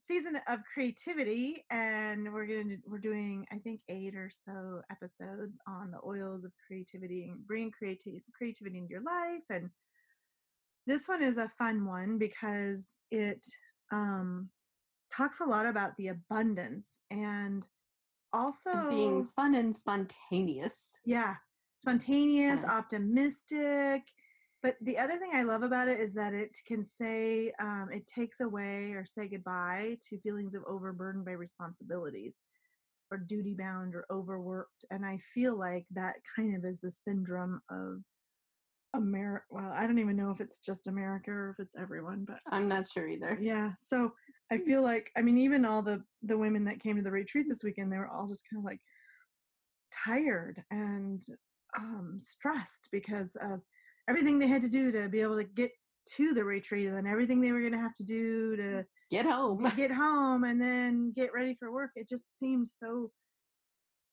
season 0.00 0.36
of 0.48 0.58
creativity 0.74 1.64
and 1.70 2.32
we're 2.32 2.46
gonna 2.46 2.76
we're 2.86 2.98
doing 2.98 3.46
i 3.52 3.56
think 3.58 3.80
eight 3.88 4.16
or 4.16 4.28
so 4.32 4.80
episodes 4.90 5.58
on 5.68 5.92
the 5.92 5.98
oils 6.04 6.44
of 6.44 6.50
creativity 6.66 7.28
and 7.30 7.46
bringing 7.46 7.70
creativity 7.70 8.20
creativity 8.36 8.78
into 8.78 8.90
your 8.90 9.02
life 9.02 9.44
and 9.50 9.70
this 10.86 11.08
one 11.08 11.22
is 11.22 11.38
a 11.38 11.50
fun 11.58 11.86
one 11.86 12.18
because 12.18 12.96
it 13.10 13.44
um 13.92 14.48
talks 15.14 15.40
a 15.40 15.44
lot 15.44 15.66
about 15.66 15.96
the 15.96 16.08
abundance 16.08 16.98
and 17.10 17.66
also 18.32 18.70
and 18.70 18.88
being 18.88 19.24
fun 19.24 19.54
and 19.54 19.76
spontaneous. 19.76 20.76
yeah 21.04 21.34
spontaneous 21.76 22.60
Kinda. 22.60 22.74
optimistic 22.74 24.02
but 24.62 24.76
the 24.82 24.96
other 24.96 25.18
thing 25.18 25.30
i 25.34 25.42
love 25.42 25.62
about 25.62 25.88
it 25.88 26.00
is 26.00 26.12
that 26.14 26.32
it 26.32 26.56
can 26.66 26.82
say 26.84 27.52
um, 27.60 27.88
it 27.92 28.06
takes 28.06 28.40
away 28.40 28.92
or 28.92 29.04
say 29.04 29.28
goodbye 29.28 29.98
to 30.08 30.18
feelings 30.20 30.54
of 30.54 30.62
overburdened 30.66 31.24
by 31.24 31.32
responsibilities 31.32 32.38
or 33.10 33.18
duty 33.18 33.54
bound 33.54 33.94
or 33.94 34.06
overworked 34.10 34.84
and 34.90 35.04
i 35.04 35.18
feel 35.34 35.58
like 35.58 35.84
that 35.90 36.14
kind 36.34 36.56
of 36.56 36.64
is 36.64 36.80
the 36.80 36.90
syndrome 36.90 37.60
of 37.70 37.98
America. 38.94 39.44
Well, 39.50 39.72
I 39.74 39.86
don't 39.86 39.98
even 39.98 40.16
know 40.16 40.30
if 40.30 40.40
it's 40.40 40.58
just 40.58 40.86
America 40.86 41.30
or 41.30 41.50
if 41.50 41.60
it's 41.64 41.76
everyone, 41.76 42.24
but 42.26 42.38
I'm 42.50 42.68
not 42.68 42.88
sure 42.88 43.08
either. 43.08 43.38
yeah. 43.40 43.70
So 43.76 44.12
I 44.50 44.58
feel 44.58 44.82
like 44.82 45.10
I 45.16 45.22
mean, 45.22 45.38
even 45.38 45.64
all 45.64 45.82
the 45.82 46.02
the 46.22 46.36
women 46.36 46.64
that 46.64 46.80
came 46.80 46.96
to 46.96 47.02
the 47.02 47.10
retreat 47.10 47.46
this 47.48 47.62
weekend, 47.64 47.90
they 47.92 47.98
were 47.98 48.08
all 48.08 48.26
just 48.28 48.44
kind 48.50 48.60
of 48.60 48.64
like 48.64 48.80
tired 50.04 50.62
and 50.70 51.22
um, 51.78 52.18
stressed 52.20 52.88
because 52.92 53.36
of 53.40 53.60
everything 54.08 54.38
they 54.38 54.46
had 54.46 54.62
to 54.62 54.68
do 54.68 54.92
to 54.92 55.08
be 55.08 55.20
able 55.20 55.36
to 55.36 55.44
get 55.44 55.70
to 56.16 56.34
the 56.34 56.42
retreat 56.44 56.88
and 56.88 56.96
then 56.96 57.06
everything 57.06 57.40
they 57.40 57.52
were 57.52 57.60
going 57.60 57.72
to 57.72 57.78
have 57.78 57.94
to 57.96 58.04
do 58.04 58.56
to 58.56 58.84
Get 59.10 59.24
home. 59.26 59.62
to 59.64 59.70
get 59.76 59.90
home 59.92 60.44
and 60.44 60.60
then 60.60 61.12
get 61.14 61.32
ready 61.32 61.54
for 61.58 61.70
work. 61.72 61.90
It 61.96 62.08
just 62.08 62.38
seems 62.38 62.74
so 62.78 63.10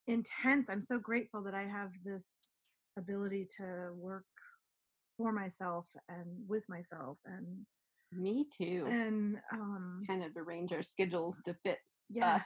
intense. 0.07 0.69
I'm 0.69 0.81
so 0.81 0.99
grateful 0.99 1.41
that 1.43 1.53
I 1.55 1.63
have 1.63 1.89
this 2.05 2.25
ability 2.97 3.47
to 3.57 3.89
work 3.95 4.25
for 5.19 5.33
myself 5.33 5.85
and 6.07 6.25
with 6.47 6.63
myself 6.69 7.17
and 7.25 7.45
Me 8.13 8.45
too. 8.57 8.87
and 8.89 9.37
um 9.51 10.01
kind 10.07 10.23
of 10.23 10.31
arrange 10.37 10.71
our 10.71 10.81
schedules 10.81 11.35
to 11.45 11.53
fit 11.61 11.79
yeah 12.09 12.35
us. 12.35 12.45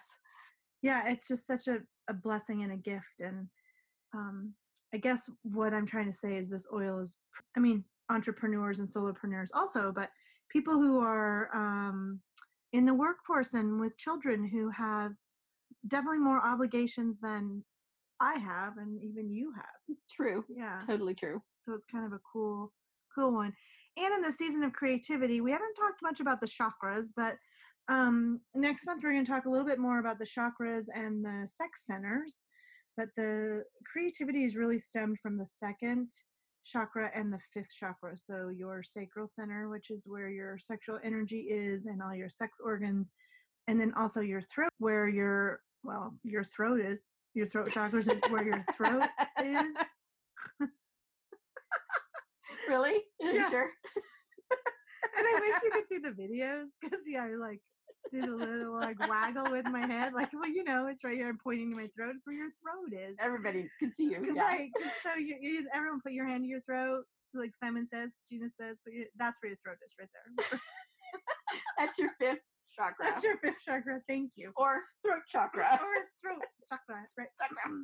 yeah 0.82 1.04
it's 1.08 1.28
just 1.28 1.46
such 1.46 1.68
a, 1.68 1.78
a 2.10 2.14
blessing 2.14 2.64
and 2.64 2.74
a 2.74 2.76
gift 2.78 3.22
and 3.22 3.48
um 4.16 4.54
i 4.92 4.98
guess 4.98 5.30
what 5.44 5.72
i'm 5.72 5.86
trying 5.86 6.08
to 6.12 6.18
say 6.18 6.36
is 6.36 6.50
this 6.50 6.66
oil 6.74 7.00
is 7.00 7.16
i 7.56 7.60
mean 7.60 7.84
entrepreneurs 8.10 8.80
and 8.80 8.88
solopreneurs 8.88 9.50
also 9.54 9.92
but 9.94 10.10
people 10.52 10.74
who 10.74 11.00
are 11.00 11.50
um 11.54 12.20
in 12.74 12.86
the 12.86 12.94
workforce 12.94 13.54
and 13.54 13.80
with 13.80 13.96
children 14.00 14.44
who 14.52 14.68
have 14.72 15.12
definitely 15.88 16.18
more 16.20 16.44
obligations 16.44 17.18
than 17.22 17.64
i 18.24 18.40
have 18.40 18.78
and 18.78 19.02
even 19.04 19.30
you 19.30 19.52
have 19.56 19.98
True. 20.10 20.44
yeah 20.50 20.82
Totally 20.88 21.14
true. 21.14 21.42
so 21.54 21.74
it's 21.74 21.86
kind 21.86 22.06
of 22.06 22.14
a 22.14 22.20
cool 22.32 22.72
cool 23.14 23.34
one 23.34 23.54
and 23.98 24.14
in 24.14 24.22
the 24.22 24.32
season 24.32 24.64
of 24.64 24.74
creativity 24.74 25.42
we 25.42 25.52
haven't 25.52 25.76
talked 25.76 26.02
much 26.02 26.20
about 26.20 26.40
the 26.42 26.48
chakras 26.48 27.08
but 27.16 27.36
um 27.90 28.40
next 28.56 28.86
month 28.86 29.02
we're 29.04 29.12
going 29.12 29.26
to 29.26 29.32
talk 29.32 29.46
a 29.46 29.50
little 29.50 29.66
bit 29.68 29.78
more 29.80 30.00
about 30.00 30.18
the 30.20 30.26
chakras 30.26 30.86
and 30.94 31.24
the 31.24 31.48
sex 31.48 31.86
centers 31.86 32.46
but 32.96 33.10
the 33.18 33.64
creativity 33.92 34.44
is 34.46 34.56
really 34.56 34.80
stemmed 34.80 35.18
from 35.22 35.38
the 35.38 35.46
second 35.46 36.10
chakra 36.66 37.12
and 37.14 37.32
the 37.34 37.40
fifth 37.54 37.74
chakra 37.78 38.18
so 38.18 38.48
your 38.48 38.82
sacral 38.84 39.28
center 39.28 39.68
which 39.70 39.90
is 39.90 40.04
where 40.08 40.30
your 40.30 40.58
sexual 40.58 40.98
energy 41.04 41.42
is 41.50 41.86
and 41.88 42.02
all 42.02 42.16
your 42.16 42.30
sex 42.30 42.60
organs 42.64 43.12
and 43.68 43.80
then 43.80 43.94
also 43.98 44.22
your 44.22 44.42
throat 44.42 44.70
where 44.80 45.10
your 45.10 45.60
well 45.84 46.14
your 46.24 46.46
throat 46.46 46.80
is 46.80 47.08
your 47.34 47.46
throat 47.46 47.70
chakra 47.72 48.00
is 48.00 48.08
where 48.30 48.44
your 48.44 48.64
throat 48.78 49.04
is 49.44 49.74
really? 52.68 52.96
Are 53.22 53.32
you 53.32 53.40
Yeah. 53.40 53.50
sure? 53.50 53.70
and 55.18 55.28
I 55.28 55.40
wish 55.40 55.56
you 55.64 55.72
could 55.72 55.88
see 55.88 55.98
the 56.00 56.10
videos 56.10 56.66
because 56.82 57.00
yeah, 57.08 57.24
I 57.24 57.36
like 57.36 57.60
did 58.12 58.26
a 58.26 58.36
little 58.36 58.74
like 58.74 59.00
waggle 59.08 59.50
with 59.52 59.66
my 59.66 59.86
head, 59.86 60.14
like 60.14 60.32
well, 60.34 60.48
you 60.48 60.64
know, 60.64 60.88
it's 60.88 61.04
right 61.04 61.16
here. 61.16 61.30
I'm 61.30 61.38
pointing 61.44 61.72
to 61.72 61.76
my 61.76 61.88
throat. 61.96 62.14
It's 62.16 62.28
where 62.28 62.36
your 62.36 62.50
throat 62.62 63.00
is. 63.10 63.16
Everybody 63.20 63.68
can 63.80 63.94
see 63.94 64.10
you. 64.12 64.34
Yeah. 64.36 64.44
Right. 64.44 64.70
So 65.04 65.16
you, 65.18 65.38
you, 65.42 65.68
everyone 65.74 66.02
put 66.02 66.14
your 66.14 66.28
hand 66.28 66.44
to 66.44 66.48
your 66.48 66.62
throat, 66.62 67.04
like 67.34 67.52
Simon 67.62 67.88
says, 67.92 68.10
Gina 68.30 68.48
says, 68.60 68.78
but 68.86 68.94
you, 68.94 69.06
that's 69.18 69.40
where 69.42 69.50
your 69.52 69.58
throat 69.64 69.78
is, 69.86 69.94
right 70.00 70.10
there. 70.14 70.60
That's 71.78 72.00
your 72.00 72.10
fifth 72.20 72.40
chakra. 72.76 73.06
that's 73.06 73.24
your 73.24 73.38
fifth 73.38 73.60
chakra. 73.64 74.00
Thank 74.10 74.32
you. 74.36 74.52
or 74.56 74.82
throat 75.06 75.22
chakra. 75.28 75.80
Or 75.82 75.94
throat 76.22 76.42
chakra, 76.70 77.08
right? 77.18 77.28
Chakra. 77.40 77.72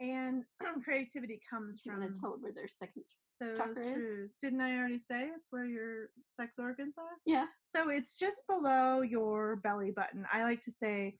And 0.00 0.44
creativity 0.84 1.40
comes 1.50 1.80
Do 1.80 1.90
you 1.90 1.92
from 1.92 2.02
want 2.02 2.14
to 2.14 2.20
tell 2.20 2.30
them 2.32 2.42
where 2.42 2.52
their 2.52 2.68
second? 2.68 3.02
those 3.40 3.56
chakra 3.56 3.82
is? 3.82 4.30
Didn't 4.40 4.60
I 4.60 4.76
already 4.76 4.98
say 4.98 5.28
it's 5.36 5.48
where 5.50 5.64
your 5.64 6.10
sex 6.26 6.56
organs 6.58 6.96
are? 6.98 7.16
Yeah. 7.26 7.46
So 7.68 7.88
it's 7.90 8.14
just 8.14 8.42
below 8.48 9.02
your 9.02 9.56
belly 9.56 9.90
button. 9.90 10.24
I 10.32 10.42
like 10.42 10.60
to 10.62 10.70
say, 10.70 11.16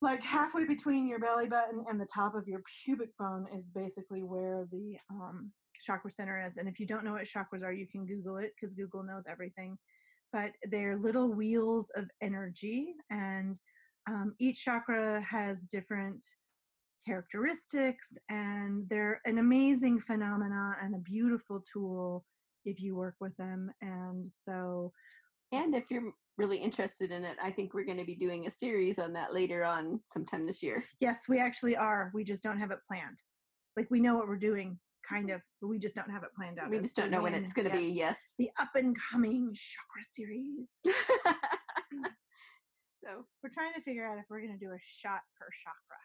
like 0.00 0.22
halfway 0.22 0.64
between 0.64 1.08
your 1.08 1.18
belly 1.18 1.48
button 1.48 1.84
and 1.88 2.00
the 2.00 2.06
top 2.12 2.34
of 2.34 2.46
your 2.46 2.62
pubic 2.84 3.16
bone 3.18 3.46
is 3.56 3.66
basically 3.66 4.22
where 4.22 4.66
the 4.70 4.96
um, 5.10 5.50
chakra 5.80 6.10
center 6.10 6.44
is. 6.46 6.56
And 6.56 6.68
if 6.68 6.78
you 6.78 6.86
don't 6.86 7.04
know 7.04 7.12
what 7.12 7.24
chakras 7.24 7.64
are, 7.64 7.72
you 7.72 7.86
can 7.86 8.06
Google 8.06 8.36
it 8.36 8.52
because 8.58 8.74
Google 8.74 9.02
knows 9.02 9.24
everything. 9.28 9.76
But 10.32 10.52
they're 10.70 10.98
little 10.98 11.32
wheels 11.32 11.90
of 11.96 12.04
energy, 12.20 12.94
and 13.10 13.56
um, 14.08 14.34
each 14.38 14.64
chakra 14.64 15.20
has 15.20 15.62
different 15.62 16.24
characteristics, 17.06 18.16
and 18.28 18.88
they're 18.88 19.20
an 19.26 19.38
amazing 19.38 20.00
phenomena 20.00 20.76
and 20.82 20.94
a 20.94 20.98
beautiful 20.98 21.62
tool 21.70 22.24
if 22.64 22.80
you 22.80 22.96
work 22.96 23.16
with 23.20 23.36
them. 23.36 23.70
And 23.82 24.30
so, 24.30 24.92
And 25.52 25.74
if 25.74 25.90
you're 25.90 26.12
really 26.36 26.58
interested 26.58 27.10
in 27.10 27.24
it, 27.24 27.36
I 27.42 27.50
think 27.50 27.74
we're 27.74 27.84
going 27.84 27.98
to 27.98 28.04
be 28.04 28.14
doing 28.14 28.46
a 28.46 28.50
series 28.50 28.98
on 28.98 29.12
that 29.14 29.34
later 29.34 29.64
on 29.64 30.00
sometime 30.12 30.46
this 30.46 30.62
year. 30.62 30.84
Yes, 31.00 31.22
we 31.28 31.38
actually 31.38 31.76
are. 31.76 32.10
We 32.14 32.24
just 32.24 32.42
don't 32.42 32.58
have 32.58 32.70
it 32.70 32.78
planned. 32.86 33.18
Like 33.76 33.88
we 33.90 34.00
know 34.00 34.16
what 34.16 34.26
we're 34.26 34.36
doing, 34.36 34.78
kind 35.08 35.30
of, 35.30 35.40
but 35.60 35.68
we 35.68 35.78
just 35.78 35.94
don't 35.94 36.10
have 36.10 36.22
it 36.22 36.30
planned 36.34 36.58
out. 36.58 36.70
We 36.70 36.78
just 36.78 36.96
don't 36.96 37.10
know 37.10 37.22
when 37.22 37.34
it's 37.34 37.52
going 37.52 37.70
to 37.70 37.76
be. 37.76 37.86
yes, 37.86 37.94
Yes. 37.96 38.18
The 38.38 38.50
up 38.60 38.70
and 38.74 38.96
coming 39.10 39.54
chakra 39.54 40.04
series. 40.04 40.76
so 43.02 43.24
We're 43.42 43.50
trying 43.50 43.74
to 43.74 43.80
figure 43.82 44.06
out 44.06 44.18
if 44.18 44.24
we're 44.28 44.40
going 44.40 44.58
to 44.58 44.64
do 44.64 44.72
a 44.72 44.78
shot 44.82 45.20
per 45.38 45.48
chakra. 45.62 46.00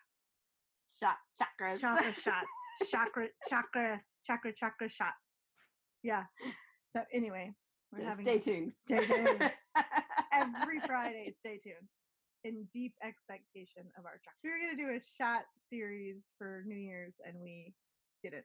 shot 0.90 1.18
chakras. 1.42 1.80
Chakra 1.82 2.14
shots. 2.26 2.90
Chakra, 2.92 3.28
chakra, 3.50 4.02
chakra, 4.26 4.54
chakra 4.54 4.90
shots. 4.90 5.48
Yeah. 6.04 6.24
So 6.96 7.02
anyway, 7.14 7.52
we're 7.92 8.00
So 8.02 8.06
having 8.06 8.26
stay 8.26 8.40
tuned. 8.40 8.74
Stay 8.74 9.06
tuned. 9.06 9.52
every 10.34 10.80
Friday. 10.86 11.34
Stay 11.40 11.58
tuned. 11.64 11.88
In 12.44 12.68
deep 12.74 12.94
expectation 13.02 13.84
of 13.98 14.06
our 14.06 14.20
chakra. 14.20 14.40
We 14.44 14.50
were 14.52 14.58
going 14.60 14.76
to 14.76 14.84
do 14.84 14.90
a 14.92 15.00
shot 15.00 15.44
series 15.70 16.18
for 16.38 16.64
New 16.68 16.76
Year's, 16.78 17.16
and 17.26 17.36
we 17.42 17.74
didn't. 18.22 18.44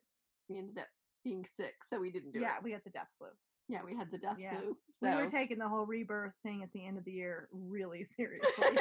we 0.49 0.59
ended 0.59 0.78
up 0.78 0.87
being 1.25 1.44
sick, 1.56 1.75
so 1.88 1.98
we 2.00 2.10
didn't 2.10 2.32
do 2.32 2.40
yeah, 2.40 2.56
it. 2.56 2.62
we 2.64 2.70
got 2.72 2.84
the 2.84 2.90
death 2.90 3.08
flu. 3.18 3.28
Yeah, 3.68 3.80
we 3.84 3.94
had 3.94 4.10
the 4.10 4.18
death 4.18 4.38
Yeah. 4.38 4.60
flu. 4.60 4.76
We 5.02 5.14
were 5.14 5.26
taking 5.26 5.58
the 5.58 5.68
whole 5.68 5.84
rebirth 5.87 6.32
thing 6.42 6.62
at 6.62 6.72
the 6.72 6.87
end 6.87 6.96
of 6.98 7.04
the 7.04 7.12
year 7.12 7.48
really 7.52 8.04
seriously. 8.16 8.78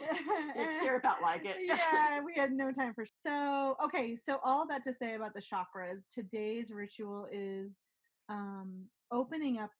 it 0.00 0.82
sure 0.82 1.00
felt 1.00 1.22
like 1.22 1.44
it. 1.44 1.56
yeah, 1.64 2.20
we 2.24 2.34
had 2.36 2.52
no 2.52 2.72
time 2.72 2.94
for. 2.94 3.04
So, 3.22 3.76
okay, 3.84 4.16
so 4.16 4.38
all 4.44 4.66
that 4.68 4.82
to 4.84 4.92
say 4.92 5.14
about 5.14 5.34
the 5.34 5.40
chakras, 5.42 6.00
today's 6.12 6.70
ritual 6.70 7.26
is 7.30 7.72
um, 8.28 8.84
opening 9.12 9.58
up 9.58 9.70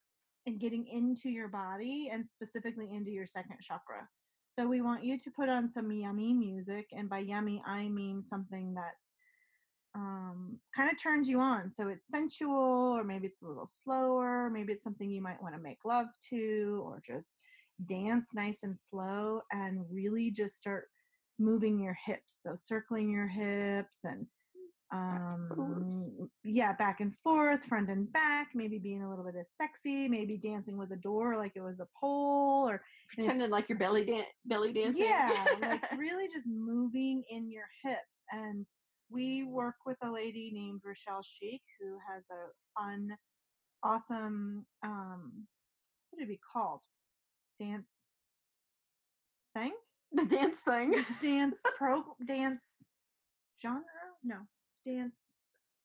and 0.47 0.61
getting 0.61 0.87
into 0.87 1.29
your 1.29 1.49
body 1.49 2.11
and 2.13 2.25
specifically 2.27 2.91
into 2.93 3.11
your 3.11 3.27
second 3.27 3.57
chakra. 3.61 4.09
So, 4.53 4.67
we 4.67 4.81
want 4.81 5.05
you 5.05 5.19
to 5.19 5.31
put 5.31 5.49
on 5.49 5.69
some 5.69 5.91
yummy 5.91 6.33
music, 6.35 6.87
and 6.93 7.09
by 7.09 7.19
yummy, 7.21 7.63
I 7.67 7.89
mean 7.89 8.23
something 8.23 8.75
that's 8.75 9.13
um, 9.95 10.59
kind 10.75 10.91
of 10.91 11.01
turns 11.03 11.29
you 11.29 11.41
on. 11.41 11.71
So, 11.71 11.89
it's 11.89 12.09
sensual, 12.09 12.97
or 12.97 13.05
maybe 13.05 13.27
it's 13.27 13.43
a 13.43 13.47
little 13.47 13.67
slower, 13.67 14.51
maybe 14.51 14.73
it's 14.73 14.85
something 14.85 15.11
you 15.11 15.23
might 15.23 15.43
want 15.43 15.55
to 15.55 15.61
make 15.61 15.79
love 15.85 16.07
to, 16.31 16.83
or 16.85 17.01
just 17.05 17.37
dance 17.87 18.29
nice 18.35 18.63
and 18.63 18.79
slow 18.79 19.41
and 19.53 19.85
really 19.91 20.31
just 20.31 20.57
start 20.57 20.85
moving 21.39 21.81
your 21.81 21.97
hips 22.05 22.41
so 22.43 22.55
circling 22.55 23.09
your 23.11 23.27
hips 23.27 24.01
and 24.05 24.27
um 24.93 26.29
yeah 26.45 26.73
back 26.75 27.01
and 27.01 27.15
forth 27.23 27.65
front 27.65 27.89
and 27.89 28.13
back 28.13 28.49
maybe 28.55 28.79
being 28.79 29.03
a 29.03 29.09
little 29.09 29.25
bit 29.25 29.37
of 29.37 29.47
sexy 29.57 30.09
maybe 30.09 30.37
dancing 30.37 30.77
with 30.77 30.91
a 30.91 30.97
door 30.97 31.37
like 31.39 31.53
it 31.55 31.63
was 31.63 31.81
a 31.81 31.87
pole 31.99 32.69
or 32.69 32.83
Pretending 33.15 33.49
like 33.51 33.69
your 33.69 33.79
belly 33.79 34.05
dan- 34.05 34.25
belly 34.45 34.73
dancing. 34.73 35.03
yeah 35.05 35.47
like 35.63 35.81
really 35.97 36.29
just 36.29 36.47
moving 36.47 37.23
in 37.31 37.51
your 37.51 37.65
hips 37.83 38.21
and 38.33 38.67
we 39.11 39.45
work 39.45 39.77
with 39.87 39.97
a 40.03 40.11
lady 40.11 40.51
named 40.53 40.81
rochelle 40.85 41.23
Schieck 41.23 41.63
who 41.81 41.99
has 42.09 42.25
a 42.31 42.81
fun 42.81 43.11
awesome 43.83 44.67
um 44.85 45.47
what 46.11 46.19
would 46.21 46.25
it 46.25 46.29
be 46.29 46.41
called 46.53 46.81
dance 47.61 47.89
thing? 49.55 49.73
The 50.13 50.25
dance 50.25 50.57
thing. 50.65 51.05
dance 51.21 51.59
pro 51.79 52.03
dance 52.27 52.83
genre? 53.63 53.85
No 54.25 54.37
dance 54.87 55.17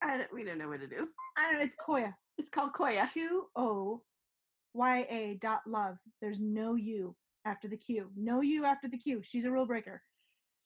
I 0.01 0.17
don't, 0.17 0.33
we 0.33 0.43
don't 0.43 0.57
know 0.57 0.69
what 0.69 0.81
it 0.81 0.91
is. 0.91 1.09
i 1.37 1.43
don't 1.43 1.59
know 1.59 1.65
it's 1.65 1.75
Qoya. 1.87 2.13
It's 2.37 2.49
called 2.49 2.73
Qoya. 2.73 3.11
q 3.13 3.47
o 3.55 4.01
y 4.73 5.05
a 5.09 5.37
dot 5.41 5.61
love. 5.67 5.97
There's 6.21 6.39
no 6.39 6.75
u 6.75 7.15
after 7.45 7.67
the 7.67 7.77
q. 7.77 8.09
No 8.15 8.41
u 8.41 8.65
after 8.65 8.87
the 8.87 8.97
q. 8.97 9.21
She's 9.23 9.45
a 9.45 9.51
rule 9.51 9.65
breaker 9.65 10.01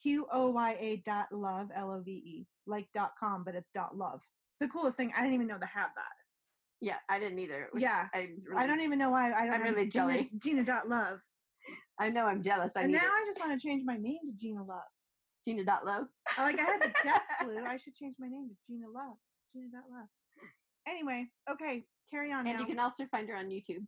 q 0.02 0.26
o 0.32 0.50
y 0.50 0.78
a 0.80 0.98
dot 1.06 1.28
love 1.32 1.70
l 1.76 1.92
o 1.92 2.02
v 2.02 2.12
e 2.12 2.48
like 2.68 2.88
dot 2.94 3.12
com 3.20 3.44
but 3.44 3.56
it's 3.56 3.72
dot 3.72 3.96
love 3.98 4.22
it's 4.54 4.60
the 4.62 4.68
coolest 4.68 4.98
thing 4.98 5.12
i 5.16 5.22
didn't 5.22 5.34
even 5.36 5.48
know 5.48 5.58
to 5.58 5.66
have 5.66 5.90
that 5.96 6.16
Yeah, 6.82 6.96
I 7.10 7.20
didn't 7.20 7.40
either. 7.40 7.70
Yeah, 7.78 8.08
I, 8.14 8.30
i 8.56 8.66
don't 8.68 8.82
even 8.82 8.98
know 9.00 9.10
why 9.10 9.34
i 9.34 9.46
don't 9.46 9.56
I'm 9.56 9.62
really 9.64 9.88
gina, 9.88 9.92
jelly. 9.92 10.30
gina 10.40 10.64
dot 10.64 10.88
love 10.88 11.20
I 12.00 12.08
know 12.10 12.24
I'm 12.26 12.42
jealous. 12.42 12.72
I 12.78 12.84
and 12.84 12.94
now 12.94 13.00
it. 13.00 13.22
i 13.22 13.26
just 13.26 13.40
want 13.42 13.52
to 13.52 13.68
change 13.68 13.84
my 13.86 13.98
name 13.98 14.20
to 14.30 14.34
gina 14.42 14.64
love 14.64 14.88
Gina 15.46 15.64
dot 15.64 15.86
love. 15.86 16.06
Like 16.38 16.60
I 16.60 16.64
had 16.64 16.82
the 16.82 16.92
death 17.04 17.22
flu. 17.42 17.64
I 17.66 17.78
should 17.78 17.96
change 17.96 18.16
my 18.20 18.28
name 18.28 18.50
to 18.50 18.56
Gina 18.68 18.88
Love. 18.90 19.16
Gina 19.54 19.68
dot 19.72 19.86
Love. 19.90 20.08
Anyway, 20.88 21.28
okay, 21.50 21.86
carry 22.12 22.32
on 22.32 22.46
And 22.46 22.56
now. 22.58 22.60
you 22.60 22.66
can 22.68 22.78
also 22.78 23.06
find 23.06 23.28
her 23.30 23.38
on 23.38 23.46
YouTube. 23.48 23.86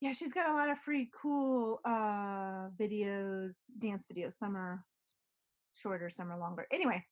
Yeah, 0.00 0.12
she's 0.12 0.32
got 0.32 0.50
a 0.50 0.54
lot 0.54 0.70
of 0.70 0.78
free 0.78 1.10
cool 1.20 1.80
uh 1.84 2.68
videos, 2.78 3.54
dance 3.78 4.06
videos, 4.12 4.34
summer 4.34 4.84
shorter, 5.74 6.10
summer 6.10 6.38
longer. 6.38 6.66
Anyway, 6.72 7.04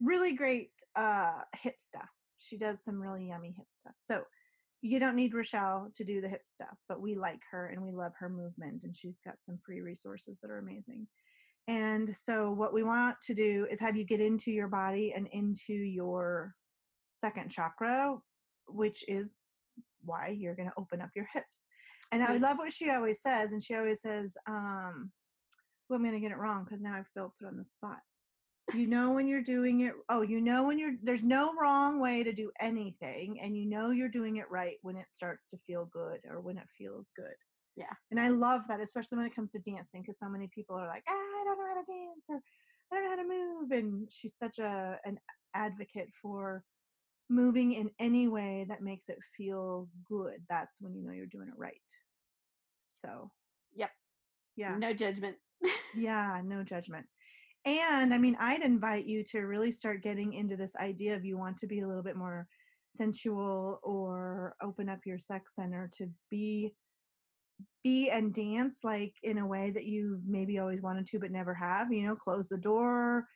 really 0.00 0.32
great 0.32 0.70
uh 0.96 1.40
hip 1.60 1.76
stuff. 1.78 2.08
She 2.38 2.56
does 2.56 2.82
some 2.82 3.00
really 3.00 3.28
yummy 3.28 3.54
hip 3.56 3.66
stuff. 3.70 3.94
So 3.98 4.22
you 4.82 4.98
don't 4.98 5.16
need 5.16 5.34
Rochelle 5.34 5.90
to 5.94 6.04
do 6.04 6.20
the 6.20 6.28
hip 6.28 6.46
stuff, 6.46 6.78
but 6.88 7.00
we 7.00 7.14
like 7.14 7.40
her 7.50 7.68
and 7.68 7.82
we 7.82 7.92
love 7.92 8.12
her 8.18 8.28
movement 8.30 8.82
and 8.82 8.96
she's 8.96 9.20
got 9.24 9.34
some 9.44 9.58
free 9.64 9.82
resources 9.82 10.38
that 10.40 10.50
are 10.50 10.58
amazing. 10.58 11.06
And 11.68 12.14
so 12.16 12.50
what 12.50 12.72
we 12.72 12.82
want 12.82 13.16
to 13.26 13.34
do 13.34 13.66
is 13.70 13.78
have 13.80 13.96
you 13.96 14.04
get 14.04 14.20
into 14.20 14.50
your 14.50 14.68
body 14.68 15.12
and 15.14 15.28
into 15.32 15.74
your 15.74 16.54
second 17.12 17.50
chakra, 17.50 18.16
which 18.66 19.04
is 19.06 19.40
why 20.02 20.28
you're 20.28 20.54
going 20.54 20.68
to 20.68 20.74
open 20.78 21.00
up 21.00 21.10
your 21.14 21.28
hips. 21.32 21.66
And 22.12 22.22
I 22.22 22.36
love 22.36 22.58
what 22.58 22.72
she 22.72 22.90
always 22.90 23.22
says. 23.22 23.52
And 23.52 23.62
she 23.62 23.74
always 23.74 24.00
says, 24.00 24.36
um, 24.48 25.12
well, 25.88 25.98
I'm 25.98 26.02
going 26.02 26.14
to 26.14 26.20
get 26.20 26.32
it 26.32 26.38
wrong 26.38 26.64
because 26.64 26.80
now 26.80 26.94
I 26.94 27.02
feel 27.14 27.34
put 27.38 27.48
on 27.48 27.56
the 27.56 27.64
spot. 27.64 27.98
You 28.74 28.86
know 28.86 29.10
when 29.12 29.26
you're 29.26 29.42
doing 29.42 29.80
it. 29.80 29.94
Oh, 30.08 30.22
you 30.22 30.40
know 30.40 30.62
when 30.62 30.78
you're. 30.78 30.94
There's 31.02 31.24
no 31.24 31.52
wrong 31.60 31.98
way 31.98 32.22
to 32.22 32.32
do 32.32 32.52
anything, 32.60 33.40
and 33.42 33.56
you 33.56 33.66
know 33.66 33.90
you're 33.90 34.08
doing 34.08 34.36
it 34.36 34.48
right 34.48 34.76
when 34.82 34.96
it 34.96 35.06
starts 35.10 35.48
to 35.48 35.58
feel 35.66 35.90
good 35.92 36.20
or 36.30 36.40
when 36.40 36.56
it 36.56 36.68
feels 36.78 37.08
good. 37.16 37.34
Yeah. 37.76 37.92
And 38.10 38.20
I 38.20 38.28
love 38.28 38.62
that, 38.68 38.80
especially 38.80 39.18
when 39.18 39.26
it 39.26 39.34
comes 39.34 39.52
to 39.52 39.58
dancing, 39.58 40.02
because 40.02 40.18
so 40.18 40.28
many 40.28 40.48
people 40.54 40.76
are 40.76 40.86
like, 40.86 41.02
ah, 41.08 41.12
I 41.12 41.44
don't 41.44 41.58
know 41.58 41.66
how 41.66 41.80
to 41.80 41.86
dance 41.86 42.24
or 42.28 42.40
I 42.92 42.94
don't 42.94 43.04
know 43.04 43.10
how 43.10 43.16
to 43.16 43.28
move. 43.28 43.70
And 43.72 44.08
she's 44.10 44.36
such 44.36 44.58
a 44.58 44.98
an 45.04 45.18
advocate 45.54 46.08
for 46.20 46.62
moving 47.28 47.72
in 47.72 47.90
any 47.98 48.28
way 48.28 48.66
that 48.68 48.82
makes 48.82 49.08
it 49.08 49.18
feel 49.36 49.88
good. 50.04 50.42
That's 50.48 50.80
when 50.80 50.94
you 50.94 51.02
know 51.02 51.12
you're 51.12 51.26
doing 51.26 51.48
it 51.48 51.54
right. 51.56 51.80
So, 52.90 53.30
Yep. 53.74 53.90
yeah, 54.56 54.76
No 54.78 54.92
judgment. 54.92 55.36
yeah, 55.96 56.40
no 56.44 56.62
judgment. 56.62 57.06
And 57.66 58.14
I 58.14 58.18
mean, 58.18 58.38
I'd 58.40 58.62
invite 58.62 59.04
you 59.04 59.22
to 59.24 59.40
really 59.40 59.70
start 59.70 60.02
getting 60.02 60.32
into 60.32 60.56
this 60.56 60.74
idea 60.76 61.14
of 61.14 61.26
you 61.26 61.36
want 61.36 61.58
to 61.58 61.66
be 61.66 61.80
a 61.80 61.86
little 61.86 62.02
bit 62.02 62.16
more 62.16 62.48
sensual 62.88 63.80
or 63.82 64.56
open 64.62 64.88
up 64.88 65.00
your 65.04 65.18
sex 65.18 65.56
center 65.56 65.90
to 65.98 66.10
be 66.30 66.74
be 67.84 68.10
and 68.10 68.34
dance 68.34 68.80
like 68.82 69.14
in 69.22 69.38
a 69.38 69.46
way 69.46 69.70
that 69.70 69.84
you've 69.84 70.26
maybe 70.26 70.58
always 70.58 70.80
wanted 70.82 71.06
to 71.06 71.18
but 71.18 71.30
never 71.30 71.54
have 71.54 71.92
you 71.92 72.02
know 72.06 72.16
close 72.16 72.48
the 72.48 72.58
door 72.58 73.26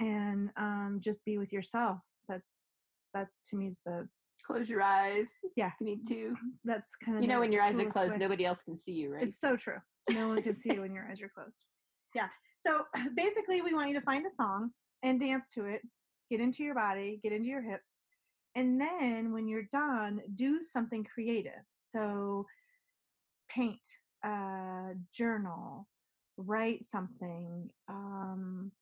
and 0.00 0.50
um 0.56 0.98
just 1.00 1.24
be 1.24 1.38
with 1.38 1.52
yourself 1.52 1.98
that's 2.28 3.02
that 3.14 3.28
to 3.44 3.56
me 3.56 3.66
is 3.66 3.80
the 3.84 4.08
Close 4.46 4.68
your 4.68 4.82
eyes. 4.82 5.28
Yeah. 5.56 5.70
You 5.80 5.86
need 5.86 6.06
to. 6.08 6.34
that's 6.64 6.90
kind 7.04 7.16
of 7.16 7.22
You 7.22 7.28
know, 7.28 7.40
when 7.40 7.52
your 7.52 7.62
eyes 7.62 7.78
are 7.78 7.84
closed, 7.86 8.12
way. 8.12 8.18
nobody 8.18 8.44
else 8.44 8.62
can 8.62 8.76
see 8.76 8.92
you, 8.92 9.12
right? 9.14 9.22
It's 9.22 9.40
so 9.40 9.56
true. 9.56 9.78
No 10.10 10.28
one 10.28 10.42
can 10.42 10.54
see 10.54 10.72
you 10.72 10.80
when 10.80 10.92
your 10.92 11.06
eyes 11.08 11.22
are 11.22 11.28
closed. 11.28 11.64
Yeah. 12.14 12.28
So 12.60 12.84
basically, 13.16 13.62
we 13.62 13.74
want 13.74 13.88
you 13.88 13.94
to 13.94 14.00
find 14.00 14.26
a 14.26 14.30
song 14.30 14.70
and 15.02 15.18
dance 15.20 15.50
to 15.54 15.66
it, 15.66 15.82
get 16.30 16.40
into 16.40 16.62
your 16.64 16.74
body, 16.74 17.20
get 17.22 17.32
into 17.32 17.48
your 17.48 17.62
hips. 17.62 17.90
And 18.54 18.80
then 18.80 19.32
when 19.32 19.48
you're 19.48 19.68
done, 19.72 20.20
do 20.34 20.62
something 20.62 21.04
creative. 21.04 21.64
So 21.72 22.46
paint, 23.48 23.80
uh, 24.24 24.90
journal, 25.12 25.88
write 26.36 26.84
something. 26.84 27.70
Um, 27.88 28.72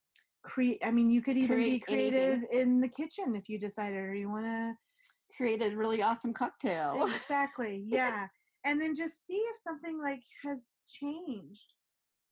create. 0.42 0.80
I 0.84 0.90
mean, 0.90 1.10
you 1.10 1.22
could 1.22 1.36
even 1.36 1.58
be 1.58 1.80
creative 1.80 2.42
anything. 2.50 2.60
in 2.60 2.80
the 2.80 2.88
kitchen 2.88 3.36
if 3.36 3.48
you 3.48 3.58
decided, 3.58 3.98
or 3.98 4.14
you 4.14 4.28
want 4.28 4.46
to 4.46 4.72
Create 5.36 5.62
a 5.62 5.76
really 5.76 6.02
awesome 6.02 6.32
cocktail. 6.32 7.08
exactly 7.14 7.84
yeah. 7.86 8.26
And 8.64 8.80
then 8.80 8.94
just 8.94 9.26
see 9.26 9.42
if 9.52 9.58
something 9.62 10.00
like 10.00 10.22
has 10.44 10.68
changed. 10.86 11.74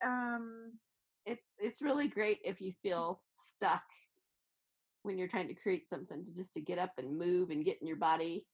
Um 0.04 0.72
it's 1.26 1.52
it's 1.58 1.82
really 1.82 2.08
great 2.08 2.38
if 2.44 2.60
you 2.60 2.72
feel 2.82 3.20
stuck 3.54 3.82
when 5.02 5.18
you're 5.18 5.28
trying 5.28 5.48
to 5.48 5.54
create 5.54 5.88
something 5.88 6.24
to 6.24 6.34
just 6.34 6.52
to 6.54 6.60
get 6.60 6.78
up 6.78 6.92
and 6.98 7.18
move 7.18 7.50
and 7.50 7.64
get 7.64 7.78
in 7.80 7.86
your 7.86 7.96
body 7.96 8.44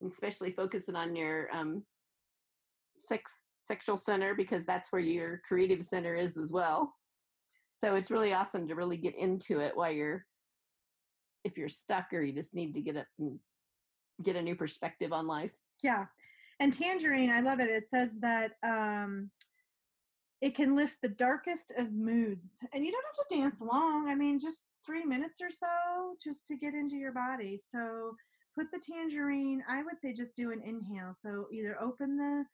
and 0.00 0.10
especially 0.10 0.50
focusing 0.50 0.96
on 0.96 1.14
your 1.16 1.48
um 1.54 1.82
sex 2.98 3.30
sexual 3.66 3.96
center 3.96 4.34
because 4.34 4.64
that's 4.64 4.90
where 4.90 5.00
your 5.00 5.40
creative 5.46 5.82
center 5.84 6.14
is 6.14 6.36
as 6.36 6.50
well. 6.52 6.92
So 7.78 7.94
it's 7.94 8.10
really 8.10 8.32
awesome 8.32 8.68
to 8.68 8.74
really 8.74 8.96
get 8.96 9.16
into 9.16 9.60
it 9.60 9.76
while 9.76 9.90
you're 9.90 10.24
if 11.44 11.58
you're 11.58 11.68
stuck 11.68 12.12
or 12.12 12.22
you 12.22 12.32
just 12.32 12.54
need 12.54 12.74
to 12.74 12.80
get 12.80 12.96
up 12.96 13.06
and 13.18 13.38
get 14.22 14.36
a 14.36 14.42
new 14.42 14.54
perspective 14.54 15.12
on 15.12 15.26
life. 15.26 15.52
Yeah. 15.82 16.06
And 16.60 16.72
tangerine 16.72 17.30
i 17.30 17.40
love 17.40 17.60
it. 17.60 17.70
It 17.70 17.88
says 17.88 18.18
that 18.20 18.52
um 18.62 19.30
it 20.40 20.56
can 20.56 20.74
lift 20.74 20.96
the 21.00 21.08
darkest 21.08 21.72
of 21.78 21.92
moods. 21.92 22.58
And 22.72 22.84
you 22.84 22.90
don't 22.90 23.04
have 23.04 23.28
to 23.28 23.36
dance 23.36 23.60
long. 23.60 24.08
I 24.08 24.14
mean 24.14 24.38
just 24.38 24.64
three 24.84 25.04
minutes 25.04 25.40
or 25.40 25.50
so 25.50 26.16
just 26.22 26.48
to 26.48 26.56
get 26.56 26.74
into 26.74 26.96
your 26.96 27.12
body. 27.12 27.58
So 27.58 28.14
put 28.56 28.66
the 28.70 28.80
tangerine 28.80 29.62
i 29.66 29.82
would 29.82 29.98
say 30.00 30.12
just 30.12 30.36
do 30.36 30.52
an 30.52 30.62
inhale. 30.64 31.14
So 31.20 31.46
either 31.52 31.76
open 31.80 32.16
the 32.16 32.44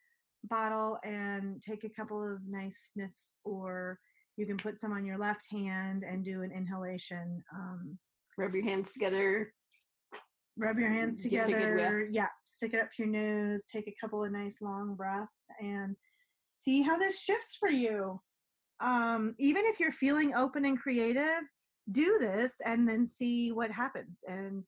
bottle 0.44 0.98
and 1.04 1.60
take 1.62 1.84
a 1.84 1.88
couple 1.88 2.22
of 2.22 2.40
nice 2.48 2.90
sniffs 2.92 3.34
or 3.44 3.98
you 4.36 4.46
can 4.46 4.56
put 4.56 4.78
some 4.78 4.92
on 4.92 5.04
your 5.04 5.18
left 5.18 5.50
hand 5.50 6.04
and 6.04 6.24
do 6.24 6.42
an 6.42 6.52
inhalation 6.52 7.42
um, 7.52 7.98
rub 8.36 8.54
your 8.54 8.64
hands 8.64 8.92
together 8.92 9.52
rub 10.58 10.78
your 10.78 10.90
hands 10.90 11.22
Give 11.22 11.32
it 11.32 11.36
a 11.44 11.46
good 11.46 11.54
whiff. 11.54 11.76
together 11.76 12.08
yeah 12.10 12.26
stick 12.44 12.74
it 12.74 12.80
up 12.80 12.90
to 12.92 13.02
your 13.04 13.12
nose 13.12 13.64
take 13.66 13.86
a 13.88 13.94
couple 14.00 14.22
of 14.24 14.32
nice 14.32 14.58
long 14.60 14.94
breaths 14.94 15.44
and 15.60 15.96
see 16.48 16.82
how 16.82 16.96
this 16.98 17.20
shifts 17.20 17.56
for 17.58 17.68
you. 17.68 18.20
Um, 18.80 19.34
even 19.38 19.64
if 19.66 19.78
you're 19.80 19.92
feeling 19.92 20.34
open 20.34 20.64
and 20.64 20.78
creative 20.78 21.42
do 21.92 22.16
this 22.20 22.56
and 22.64 22.88
then 22.88 23.04
see 23.04 23.50
what 23.52 23.70
happens. 23.70 24.20
And 24.26 24.62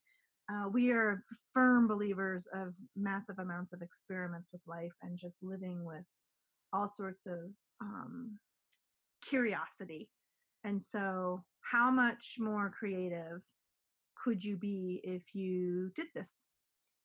uh, 0.50 0.68
we 0.72 0.90
are 0.90 1.22
firm 1.55 1.87
believers 1.87 2.46
of 2.55 2.74
massive 2.96 3.38
amounts 3.38 3.72
of 3.72 3.83
experiments 3.83 4.48
with 4.53 4.62
life 4.66 4.92
and 5.03 5.16
just 5.18 5.37
living 5.42 5.85
with 5.85 6.05
all 6.72 6.88
sorts 6.88 7.26
of 7.26 7.38
um, 7.81 8.38
curiosity. 9.26 10.09
And 10.64 10.81
so 10.83 11.42
how 11.62 11.90
much 11.90 12.37
more 12.38 12.72
creative 12.79 13.40
could 14.22 14.44
you 14.44 14.56
be 14.56 15.00
if 15.04 15.35
you 15.35 15.90
did 15.94 16.09
this 16.14 16.44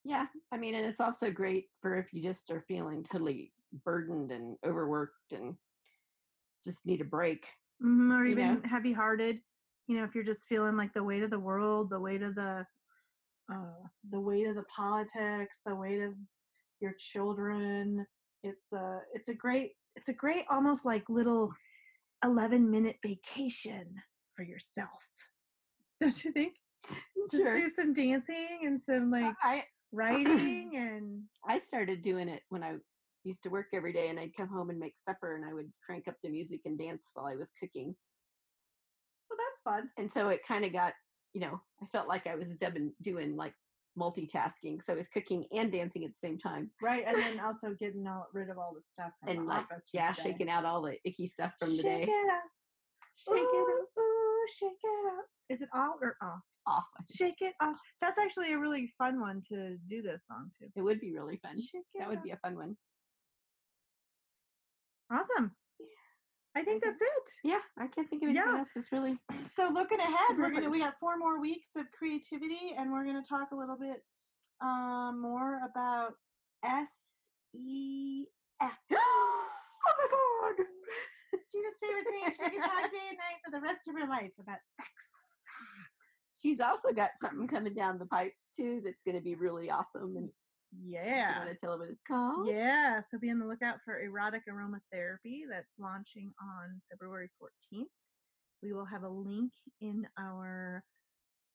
Yeah, 0.03 0.27
I 0.51 0.57
mean, 0.57 0.75
and 0.75 0.85
it's 0.85 0.99
also 0.99 1.31
great 1.31 1.69
for 1.81 1.95
if 1.97 2.13
you 2.13 2.21
just 2.21 2.51
are 2.51 2.61
feeling 2.61 3.03
totally 3.03 3.53
burdened 3.83 4.31
and 4.31 4.57
overworked 4.63 5.33
and 5.33 5.57
just 6.63 6.85
need 6.85 7.01
a 7.01 7.05
break. 7.05 7.47
Mhm, 7.81 8.11
or 8.11 8.25
even 8.25 8.63
heavy 8.63 8.93
hearted 8.93 9.41
you 9.87 9.97
know 9.97 10.03
if 10.05 10.15
you're 10.15 10.23
just 10.23 10.47
feeling 10.47 10.75
like 10.77 10.93
the 10.93 11.03
weight 11.03 11.23
of 11.23 11.29
the 11.29 11.39
world 11.39 11.89
the 11.89 11.99
weight 11.99 12.21
of 12.21 12.35
the 12.35 12.65
uh, 13.53 13.83
the 14.09 14.19
weight 14.21 14.47
of 14.47 14.55
the 14.55 14.63
politics 14.65 15.61
the 15.65 15.75
weight 15.75 16.01
of 16.01 16.15
your 16.81 16.93
children 16.99 18.05
it's 18.43 18.73
a 18.73 19.01
it's 19.13 19.29
a 19.29 19.33
great 19.35 19.73
it's 19.95 20.09
a 20.09 20.13
great 20.13 20.45
almost 20.49 20.85
like 20.85 21.09
little 21.09 21.53
11 22.23 22.69
minute 22.71 22.97
vacation 23.03 23.95
for 24.35 24.43
yourself 24.43 25.05
don't 26.01 26.23
you 26.25 26.31
think 26.31 26.55
just 27.31 27.43
Sure. 27.43 27.51
do 27.51 27.69
some 27.69 27.93
dancing 27.93 28.59
and 28.63 28.81
some 28.81 29.11
like 29.11 29.33
I 29.41 29.63
writing 29.91 30.71
and 30.75 31.23
I 31.47 31.59
started 31.59 32.01
doing 32.01 32.29
it 32.29 32.41
when 32.49 32.63
I 32.63 32.75
used 33.23 33.41
to 33.43 33.49
work 33.49 33.67
every 33.73 33.91
day, 33.91 34.09
and 34.09 34.19
I'd 34.19 34.35
come 34.37 34.47
home 34.49 34.69
and 34.69 34.79
make 34.79 34.93
supper, 34.97 35.35
and 35.35 35.43
I 35.43 35.53
would 35.53 35.71
crank 35.83 36.07
up 36.07 36.15
the 36.21 36.29
music 36.29 36.61
and 36.65 36.77
dance 36.77 37.09
while 37.13 37.25
I 37.25 37.35
was 37.35 37.49
cooking. 37.59 37.95
well 39.29 39.37
that's 39.39 39.61
fun 39.63 39.89
And 39.97 40.11
so 40.11 40.29
it 40.29 40.41
kind 40.47 40.63
of 40.63 40.71
got, 40.71 40.93
you 41.33 41.41
know, 41.41 41.59
I 41.81 41.87
felt 41.87 42.07
like 42.07 42.27
I 42.27 42.35
was 42.35 42.55
doing 42.57 42.93
doing 43.01 43.35
like 43.35 43.53
multitasking. 43.97 44.83
So 44.85 44.93
I 44.93 44.95
was 44.95 45.07
cooking 45.07 45.45
and 45.51 45.71
dancing 45.71 46.03
at 46.03 46.11
the 46.11 46.27
same 46.27 46.37
time, 46.37 46.69
right 46.81 47.03
and 47.07 47.17
then 47.17 47.39
also 47.45 47.73
getting 47.79 48.05
all 48.07 48.27
rid 48.33 48.49
of 48.49 48.57
all 48.59 48.73
the 48.75 48.81
stuff 48.83 49.11
from 49.21 49.29
and 49.29 49.39
the 49.39 49.43
like 49.53 49.65
yeah, 49.93 50.11
the 50.13 50.21
shaking 50.21 50.49
out 50.49 50.65
all 50.65 50.81
the 50.83 50.97
icky 51.05 51.25
stuff 51.27 51.53
from 51.57 51.69
the 51.71 51.81
shake 51.81 52.05
day. 52.05 52.11
it 52.11 52.29
up 52.31 52.43
Shake 53.17 53.37
it 53.37 53.43
ooh, 53.43 54.01
ooh, 54.01 54.45
shake 54.59 54.71
it 54.83 55.07
up 55.17 55.25
is 55.49 55.61
it 55.61 55.69
all 55.73 55.97
or 56.01 56.15
off 56.21 56.41
off. 56.67 56.87
Shake 57.15 57.41
it 57.41 57.53
off. 57.61 57.77
That's 58.01 58.17
actually 58.17 58.53
a 58.53 58.57
really 58.57 58.91
fun 58.97 59.21
one 59.21 59.39
to 59.49 59.77
do 59.87 60.01
this 60.01 60.25
song 60.25 60.49
to. 60.59 60.67
It 60.75 60.81
would 60.81 60.99
be 60.99 61.13
really 61.13 61.37
fun. 61.37 61.59
Shake 61.61 61.85
it 61.93 61.99
That 61.99 62.09
would 62.09 62.17
off. 62.17 62.23
be 62.23 62.31
a 62.31 62.37
fun 62.37 62.55
one. 62.55 62.75
awesome. 65.11 65.51
I 66.57 66.63
think 66.63 66.83
that's 66.83 67.01
it. 67.01 67.29
Yeah, 67.43 67.59
I 67.77 67.87
can't 67.87 68.09
think 68.09 68.23
of 68.23 68.29
anything 68.29 68.47
Yeah. 68.47 68.59
else. 68.59 68.69
It's 68.75 68.91
really 68.91 69.17
So 69.45 69.69
looking 69.69 69.99
ahead, 69.99 70.37
we're 70.37 70.49
gonna 70.51 70.69
we 70.69 70.79
got 70.79 70.95
four 70.99 71.17
more 71.17 71.39
weeks 71.39 71.75
of 71.75 71.85
creativity, 71.91 72.73
and 72.77 72.91
we're 72.91 73.05
gonna 73.05 73.21
talk 73.21 73.51
a 73.51 73.55
little 73.55 73.77
bit 73.77 74.03
um, 74.61 75.19
more 75.21 75.59
about 75.63 76.13
S 76.63 76.95
E 77.53 78.25
F. 78.61 78.71
oh 78.93 79.47
my 79.87 80.53
god. 80.57 80.65
Gina's 81.51 81.75
favorite 81.79 82.05
thing. 82.09 82.33
She 82.33 82.57
can 82.57 82.61
talk 82.67 82.89
day 82.89 83.05
and 83.09 83.17
night 83.19 83.39
for 83.43 83.51
the 83.51 83.59
rest 83.61 83.87
of 83.87 83.95
her 83.99 84.07
life 84.07 84.31
about 84.39 84.59
sex. 84.75 84.89
She's 86.41 86.59
also 86.59 86.91
got 86.91 87.11
something 87.19 87.47
coming 87.47 87.73
down 87.73 87.97
the 87.99 88.05
pipes 88.05 88.49
too 88.55 88.81
that's 88.83 89.01
going 89.03 89.15
to 89.15 89.21
be 89.21 89.35
really 89.35 89.69
awesome. 89.69 90.15
And 90.17 90.29
do 90.73 90.87
you 90.87 90.99
Yeah. 90.99 91.39
want 91.39 91.49
to 91.51 91.55
tell 91.55 91.71
her 91.71 91.77
what 91.77 91.89
it's 91.89 92.01
called? 92.01 92.47
Yeah, 92.47 93.01
so 93.01 93.17
be 93.17 93.29
on 93.31 93.39
the 93.39 93.45
lookout 93.45 93.77
for 93.85 93.99
erotic 94.01 94.43
aromatherapy 94.49 95.43
that's 95.49 95.71
launching 95.79 96.33
on 96.41 96.81
February 96.89 97.29
14th. 97.39 97.87
We 98.61 98.73
will 98.73 98.85
have 98.85 99.03
a 99.03 99.09
link 99.09 99.53
in 99.81 100.07
our 100.17 100.83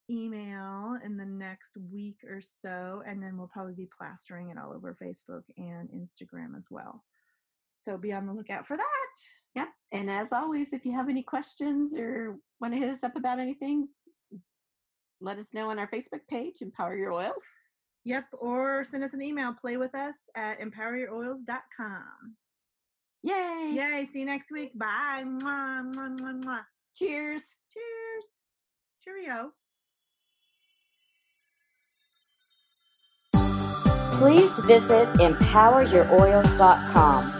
email 0.09 0.99
in 1.05 1.17
the 1.17 1.25
next 1.27 1.77
week 1.93 2.19
or 2.29 2.41
so, 2.41 3.03
and 3.07 3.23
then 3.23 3.37
we'll 3.37 3.49
probably 3.49 3.75
be 3.75 3.89
plastering 3.97 4.51
it 4.51 4.59
all 4.59 4.73
over 4.73 4.97
Facebook 5.01 5.43
and 5.57 5.89
Instagram 5.91 6.57
as 6.57 6.69
well. 6.71 7.05
So 7.75 7.97
be 7.97 8.13
on 8.13 8.27
the 8.27 8.33
lookout 8.33 8.67
for 8.67 8.77
that. 8.77 8.85
Yep. 9.55 9.69
And 9.93 10.11
as 10.11 10.33
always, 10.33 10.73
if 10.73 10.85
you 10.85 10.93
have 10.93 11.09
any 11.09 11.23
questions 11.23 11.95
or 11.95 12.37
want 12.61 12.75
to 12.75 12.79
hit 12.79 12.89
us 12.91 13.03
up 13.03 13.17
about 13.17 13.39
anything, 13.39 13.89
let 15.21 15.39
us 15.39 15.49
know 15.53 15.71
on 15.71 15.79
our 15.79 15.89
Facebook 15.89 16.21
page, 16.29 16.61
Empower 16.61 16.97
Your 16.97 17.13
Oils. 17.13 17.45
Yep, 18.05 18.25
or 18.39 18.85
send 18.85 19.05
us 19.05 19.13
an 19.13 19.23
email, 19.23 19.53
play 19.53 19.77
with 19.77 19.95
us 19.95 20.31
at 20.35 20.61
empoweryouroils.com. 20.61 22.37
Yay! 23.23 23.73
Yay, 23.75 24.07
see 24.11 24.21
you 24.21 24.27
next 24.27 24.51
week. 24.51 24.77
Bye. 24.79 25.25
Mwah, 25.25 25.93
mwah, 25.93 26.19
mwah, 26.19 26.43
mwah. 26.43 26.61
Cheers. 26.97 27.43
Cheers. 27.73 28.25
Cheerio. 29.05 29.53
please 34.21 34.53
visit 34.67 35.09
empoweryouroils.com 35.15 37.40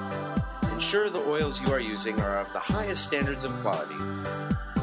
Ensure 0.91 1.09
the 1.09 1.29
oils 1.29 1.61
you 1.61 1.71
are 1.71 1.79
using 1.79 2.19
are 2.19 2.37
of 2.37 2.51
the 2.51 2.59
highest 2.59 3.05
standards 3.05 3.45
of 3.45 3.53
quality. 3.61 3.95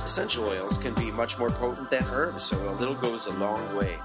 Essential 0.02 0.48
oils 0.48 0.78
can 0.78 0.94
be 0.94 1.10
much 1.10 1.38
more 1.38 1.50
potent 1.50 1.90
than 1.90 2.02
herbs, 2.04 2.44
so 2.44 2.56
a 2.70 2.72
little 2.76 2.94
goes 2.94 3.26
a 3.26 3.32
long 3.32 3.76
way. 3.76 3.98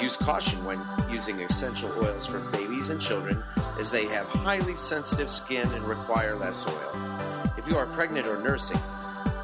Use 0.00 0.16
caution 0.16 0.64
when 0.64 0.80
using 1.10 1.38
essential 1.40 1.90
oils 2.02 2.24
for 2.24 2.38
babies 2.50 2.88
and 2.88 2.98
children, 2.98 3.44
as 3.78 3.90
they 3.90 4.06
have 4.06 4.26
highly 4.28 4.74
sensitive 4.74 5.28
skin 5.28 5.70
and 5.74 5.84
require 5.84 6.34
less 6.34 6.66
oil. 6.66 7.52
If 7.58 7.68
you 7.68 7.76
are 7.76 7.84
pregnant 7.88 8.26
or 8.26 8.38
nursing, 8.38 8.80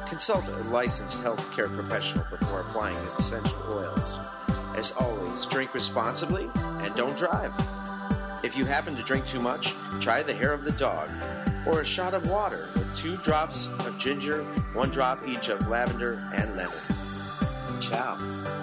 consult 0.07 0.47
a 0.47 0.57
licensed 0.69 1.21
healthcare 1.21 1.71
professional 1.71 2.25
before 2.31 2.61
applying 2.61 2.97
essential 3.19 3.61
oils. 3.69 4.17
As 4.75 4.91
always, 4.93 5.45
drink 5.45 5.75
responsibly 5.75 6.49
and 6.55 6.95
don't 6.95 7.15
drive. 7.15 7.53
If 8.43 8.57
you 8.57 8.65
happen 8.65 8.95
to 8.95 9.03
drink 9.03 9.27
too 9.27 9.39
much, 9.39 9.75
try 9.99 10.23
the 10.23 10.33
hair 10.33 10.51
of 10.51 10.63
the 10.63 10.71
dog 10.71 11.07
or 11.67 11.81
a 11.81 11.85
shot 11.85 12.13
of 12.13 12.29
water 12.29 12.67
with 12.73 12.95
two 12.95 13.17
drops 13.17 13.67
of 13.67 13.97
ginger, 13.97 14.43
one 14.73 14.89
drop 14.89 15.27
each 15.27 15.49
of 15.49 15.67
lavender 15.67 16.23
and 16.33 16.55
lemon. 16.55 16.77
Ciao. 17.79 18.60